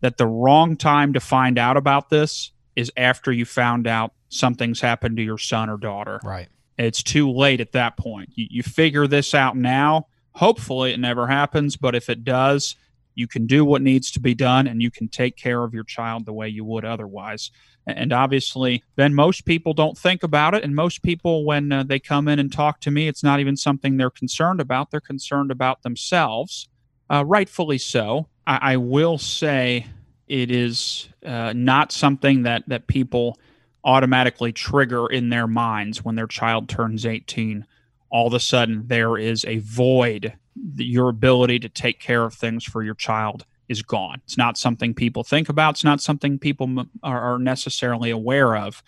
that 0.00 0.16
the 0.16 0.26
wrong 0.26 0.76
time 0.76 1.12
to 1.12 1.20
find 1.20 1.58
out 1.58 1.76
about 1.76 2.08
this 2.08 2.52
is 2.76 2.92
after 2.96 3.32
you 3.32 3.44
found 3.44 3.86
out 3.86 4.14
something's 4.28 4.80
happened 4.80 5.16
to 5.16 5.22
your 5.22 5.36
son 5.36 5.68
or 5.68 5.76
daughter. 5.76 6.20
Right. 6.22 6.48
It's 6.78 7.02
too 7.02 7.30
late 7.30 7.60
at 7.60 7.72
that 7.72 7.96
point. 7.96 8.30
You, 8.34 8.46
you 8.48 8.62
figure 8.62 9.06
this 9.06 9.34
out 9.34 9.56
now. 9.56 10.06
Hopefully, 10.32 10.92
it 10.92 11.00
never 11.00 11.26
happens. 11.26 11.76
But 11.76 11.94
if 11.94 12.08
it 12.08 12.24
does, 12.24 12.76
you 13.14 13.26
can 13.26 13.46
do 13.46 13.64
what 13.64 13.82
needs 13.82 14.10
to 14.12 14.20
be 14.20 14.34
done 14.34 14.66
and 14.66 14.80
you 14.80 14.90
can 14.90 15.08
take 15.08 15.36
care 15.36 15.62
of 15.62 15.74
your 15.74 15.84
child 15.84 16.24
the 16.24 16.32
way 16.32 16.48
you 16.48 16.64
would 16.64 16.84
otherwise. 16.84 17.50
And 17.86 18.12
obviously, 18.12 18.84
then 18.96 19.14
most 19.14 19.44
people 19.44 19.74
don't 19.74 19.96
think 19.96 20.22
about 20.22 20.54
it. 20.54 20.62
And 20.62 20.74
most 20.74 21.02
people, 21.02 21.44
when 21.44 21.72
uh, 21.72 21.82
they 21.82 21.98
come 21.98 22.28
in 22.28 22.38
and 22.38 22.52
talk 22.52 22.80
to 22.80 22.90
me, 22.90 23.08
it's 23.08 23.22
not 23.22 23.40
even 23.40 23.56
something 23.56 23.96
they're 23.96 24.10
concerned 24.10 24.60
about. 24.60 24.90
They're 24.90 25.00
concerned 25.00 25.50
about 25.50 25.82
themselves, 25.82 26.68
uh, 27.10 27.24
rightfully 27.26 27.78
so. 27.78 28.28
I, 28.46 28.74
I, 28.74 28.76
will 28.76 29.18
say 29.18 29.86
it 30.28 30.50
is 30.50 31.08
uh, 31.24 31.52
not 31.56 31.90
something 31.90 32.44
that, 32.44 32.64
that 32.68 32.86
people 32.86 33.38
automatically 33.82 34.52
trigger 34.52 35.06
in 35.06 35.30
their 35.30 35.46
minds 35.46 36.04
when 36.04 36.14
their 36.14 36.26
child 36.26 36.68
turns 36.68 37.06
18. 37.06 37.66
All 38.10 38.26
of 38.26 38.34
a 38.34 38.40
sudden, 38.40 38.84
there 38.86 39.16
is 39.16 39.44
a 39.44 39.58
void. 39.58 40.34
Your 40.76 41.08
ability 41.08 41.60
to 41.60 41.68
take 41.68 42.00
care 42.00 42.24
of 42.24 42.34
things 42.34 42.64
for 42.64 42.82
your 42.82 42.94
child 42.94 43.44
is 43.70 43.82
gone. 43.82 44.20
It's 44.24 44.36
not 44.36 44.58
something 44.58 44.94
people 44.94 45.22
think 45.22 45.48
about. 45.48 45.76
It's 45.76 45.84
not 45.84 46.00
something 46.00 46.38
people 46.38 46.84
are, 47.04 47.38
necessarily 47.38 48.10
aware 48.10 48.56
of. 48.56 48.82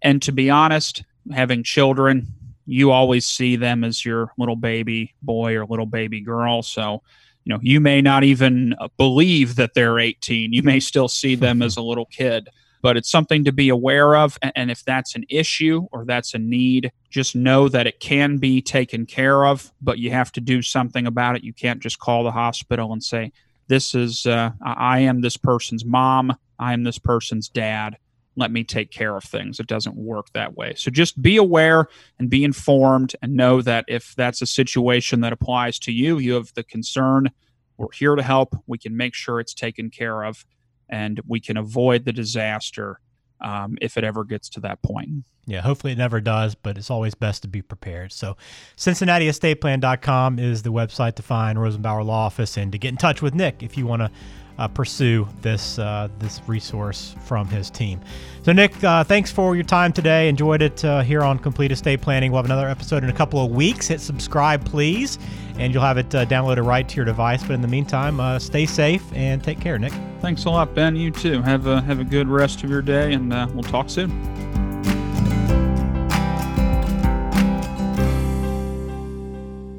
And 0.00 0.22
to 0.22 0.32
be 0.32 0.48
honest, 0.48 1.04
having 1.30 1.62
children, 1.62 2.28
you 2.64 2.90
always 2.90 3.26
see 3.26 3.56
them 3.56 3.84
as 3.84 4.04
your 4.04 4.32
little 4.38 4.56
baby 4.56 5.14
boy 5.20 5.54
or 5.54 5.66
little 5.66 5.86
baby 5.86 6.20
girl. 6.20 6.62
So, 6.62 7.02
you 7.44 7.52
know, 7.52 7.60
you 7.62 7.78
may 7.78 8.00
not 8.00 8.24
even 8.24 8.74
uh, 8.80 8.88
believe 8.96 9.56
that 9.56 9.74
they're 9.74 9.98
18. 9.98 10.54
You 10.54 10.62
may 10.62 10.80
still 10.80 11.08
see 11.08 11.34
them 11.34 11.60
as 11.62 11.76
a 11.76 11.82
little 11.82 12.06
kid, 12.06 12.48
but 12.82 12.96
it's 12.96 13.10
something 13.10 13.44
to 13.44 13.52
be 13.52 13.68
aware 13.68 14.16
of. 14.16 14.38
And 14.42 14.70
if 14.70 14.84
that's 14.84 15.14
an 15.14 15.24
issue 15.30 15.86
or 15.92 16.04
that's 16.04 16.34
a 16.34 16.38
need, 16.38 16.92
just 17.08 17.34
know 17.34 17.68
that 17.68 17.86
it 17.86 18.00
can 18.00 18.38
be 18.38 18.60
taken 18.60 19.06
care 19.06 19.46
of, 19.46 19.72
but 19.80 19.98
you 19.98 20.10
have 20.10 20.32
to 20.32 20.40
do 20.40 20.60
something 20.60 21.06
about 21.06 21.36
it. 21.36 21.44
You 21.44 21.52
can't 21.52 21.80
just 21.80 22.00
call 22.00 22.24
the 22.24 22.32
hospital 22.32 22.92
and 22.92 23.02
say, 23.02 23.32
this 23.68 23.94
is 23.94 24.26
uh, 24.26 24.50
I 24.60 25.00
am 25.00 25.20
this 25.20 25.36
person's 25.36 25.84
mom, 25.84 26.36
I 26.58 26.72
am 26.72 26.82
this 26.82 26.98
person's 26.98 27.48
dad. 27.48 27.96
Let 28.34 28.50
me 28.50 28.64
take 28.64 28.90
care 28.90 29.14
of 29.14 29.24
things. 29.24 29.60
It 29.60 29.66
doesn't 29.66 29.94
work 29.94 30.32
that 30.32 30.56
way. 30.56 30.72
So 30.74 30.90
just 30.90 31.20
be 31.20 31.36
aware 31.36 31.86
and 32.18 32.30
be 32.30 32.44
informed 32.44 33.14
and 33.22 33.36
know 33.36 33.60
that 33.62 33.84
if 33.88 34.14
that's 34.16 34.40
a 34.40 34.46
situation 34.46 35.20
that 35.20 35.34
applies 35.34 35.78
to 35.80 35.92
you, 35.92 36.18
you 36.18 36.32
have 36.34 36.52
the 36.54 36.64
concern, 36.64 37.30
we're 37.76 37.92
here 37.92 38.14
to 38.14 38.22
help. 38.22 38.56
We 38.66 38.78
can 38.78 38.96
make 38.96 39.14
sure 39.14 39.38
it's 39.38 39.54
taken 39.54 39.90
care 39.90 40.24
of 40.24 40.46
and 40.92 41.20
we 41.26 41.40
can 41.40 41.56
avoid 41.56 42.04
the 42.04 42.12
disaster 42.12 43.00
um, 43.40 43.76
if 43.80 43.96
it 43.96 44.04
ever 44.04 44.22
gets 44.22 44.48
to 44.50 44.60
that 44.60 44.80
point. 44.82 45.24
Yeah, 45.46 45.62
hopefully 45.62 45.92
it 45.92 45.98
never 45.98 46.20
does, 46.20 46.54
but 46.54 46.78
it's 46.78 46.90
always 46.90 47.16
best 47.16 47.42
to 47.42 47.48
be 47.48 47.62
prepared. 47.62 48.12
So, 48.12 48.36
CincinnatiEstatePlan.com 48.76 50.38
is 50.38 50.62
the 50.62 50.72
website 50.72 51.16
to 51.16 51.22
find 51.22 51.58
Rosenbauer 51.58 52.04
Law 52.04 52.26
Office 52.26 52.56
and 52.56 52.70
to 52.70 52.78
get 52.78 52.90
in 52.90 52.96
touch 52.96 53.20
with 53.22 53.34
Nick 53.34 53.60
if 53.60 53.76
you 53.76 53.84
want 53.84 54.02
to 54.02 54.10
uh, 54.58 54.68
pursue 54.68 55.26
this 55.40 55.78
uh, 55.78 56.08
this 56.18 56.40
resource 56.46 57.14
from 57.24 57.48
his 57.48 57.70
team. 57.70 58.00
So, 58.42 58.52
Nick, 58.52 58.82
uh, 58.82 59.04
thanks 59.04 59.30
for 59.30 59.54
your 59.54 59.64
time 59.64 59.92
today. 59.92 60.28
Enjoyed 60.28 60.62
it 60.62 60.84
uh, 60.84 61.02
here 61.02 61.22
on 61.22 61.38
Complete 61.38 61.72
Estate 61.72 62.00
Planning. 62.00 62.32
We'll 62.32 62.42
have 62.42 62.50
another 62.50 62.68
episode 62.68 63.04
in 63.04 63.10
a 63.10 63.12
couple 63.12 63.44
of 63.44 63.50
weeks. 63.50 63.88
Hit 63.88 64.00
subscribe, 64.00 64.64
please, 64.64 65.18
and 65.58 65.72
you'll 65.72 65.82
have 65.82 65.98
it 65.98 66.14
uh, 66.14 66.26
downloaded 66.26 66.66
right 66.66 66.88
to 66.88 66.96
your 66.96 67.04
device. 67.04 67.42
But 67.42 67.52
in 67.52 67.62
the 67.62 67.68
meantime, 67.68 68.20
uh, 68.20 68.38
stay 68.38 68.66
safe 68.66 69.04
and 69.14 69.42
take 69.42 69.60
care, 69.60 69.78
Nick. 69.78 69.92
Thanks 70.20 70.44
a 70.44 70.50
lot, 70.50 70.74
Ben. 70.74 70.96
You 70.96 71.10
too. 71.10 71.42
Have 71.42 71.66
a 71.66 71.80
have 71.82 72.00
a 72.00 72.04
good 72.04 72.28
rest 72.28 72.64
of 72.64 72.70
your 72.70 72.82
day, 72.82 73.12
and 73.12 73.30
we'll 73.54 73.62
talk 73.62 73.90
soon. 73.90 74.51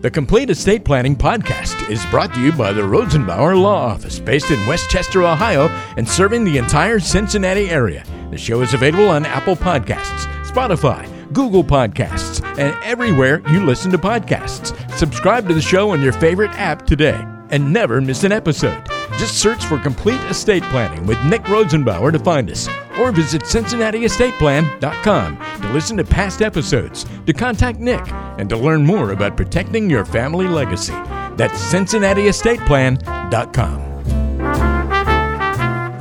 The 0.04 0.12
Complete 0.12 0.50
Estate 0.50 0.84
Planning 0.84 1.16
Podcast 1.16 1.90
is 1.90 2.06
brought 2.08 2.34
to 2.34 2.42
you 2.42 2.52
by 2.52 2.74
the 2.74 2.82
Rosenbauer 2.82 3.58
Law 3.58 3.86
Office, 3.86 4.20
based 4.20 4.52
in 4.52 4.68
West 4.68 4.90
Chester, 4.90 5.24
Ohio, 5.24 5.70
and 5.96 6.06
serving 6.06 6.44
the 6.44 6.58
entire 6.58 7.00
Cincinnati 7.00 7.70
area. 7.70 8.04
The 8.30 8.38
show 8.38 8.60
is 8.60 8.74
available 8.74 9.08
on 9.08 9.26
Apple 9.26 9.56
Podcasts, 9.56 10.26
Spotify, 10.44 11.08
Google 11.32 11.64
Podcasts, 11.64 12.46
and 12.60 12.76
everywhere 12.84 13.42
you 13.50 13.66
listen 13.66 13.94
to 13.94 13.98
podcasts. 13.98 14.76
Subscribe 14.98 15.48
to 15.48 15.54
the 15.54 15.62
show 15.62 15.92
on 15.92 16.02
your 16.02 16.12
favorite 16.12 16.52
app 16.60 16.86
today 16.86 17.26
and 17.50 17.72
never 17.72 18.02
miss 18.02 18.26
an 18.26 18.34
episode. 18.34 18.86
Just 19.18 19.36
search 19.36 19.64
for 19.64 19.80
Complete 19.80 20.20
Estate 20.24 20.64
Planning 20.64 21.08
with 21.08 21.24
Nick 21.24 21.44
Rosenbauer 21.44 22.12
to 22.12 22.20
find 22.20 22.52
us, 22.52 22.68
or 23.00 23.12
visit 23.12 23.44
CincinnatiEstatePlan.com 23.44 25.38
to 25.62 25.74
listen 25.74 25.98
to 25.98 26.04
past 26.04 26.42
episodes, 26.42 27.06
to 27.26 27.34
contact 27.34 27.80
Nick, 27.80 28.02
and 28.38 28.50
to 28.50 28.58
learn 28.58 28.86
more 28.86 29.12
about 29.12 29.38
protecting 29.38 29.90
your 29.90 30.06
family 30.06 30.48
legacy. 30.48 30.94
That's 31.36 31.60
CincinnatiEstatePlan.com. 31.74 33.93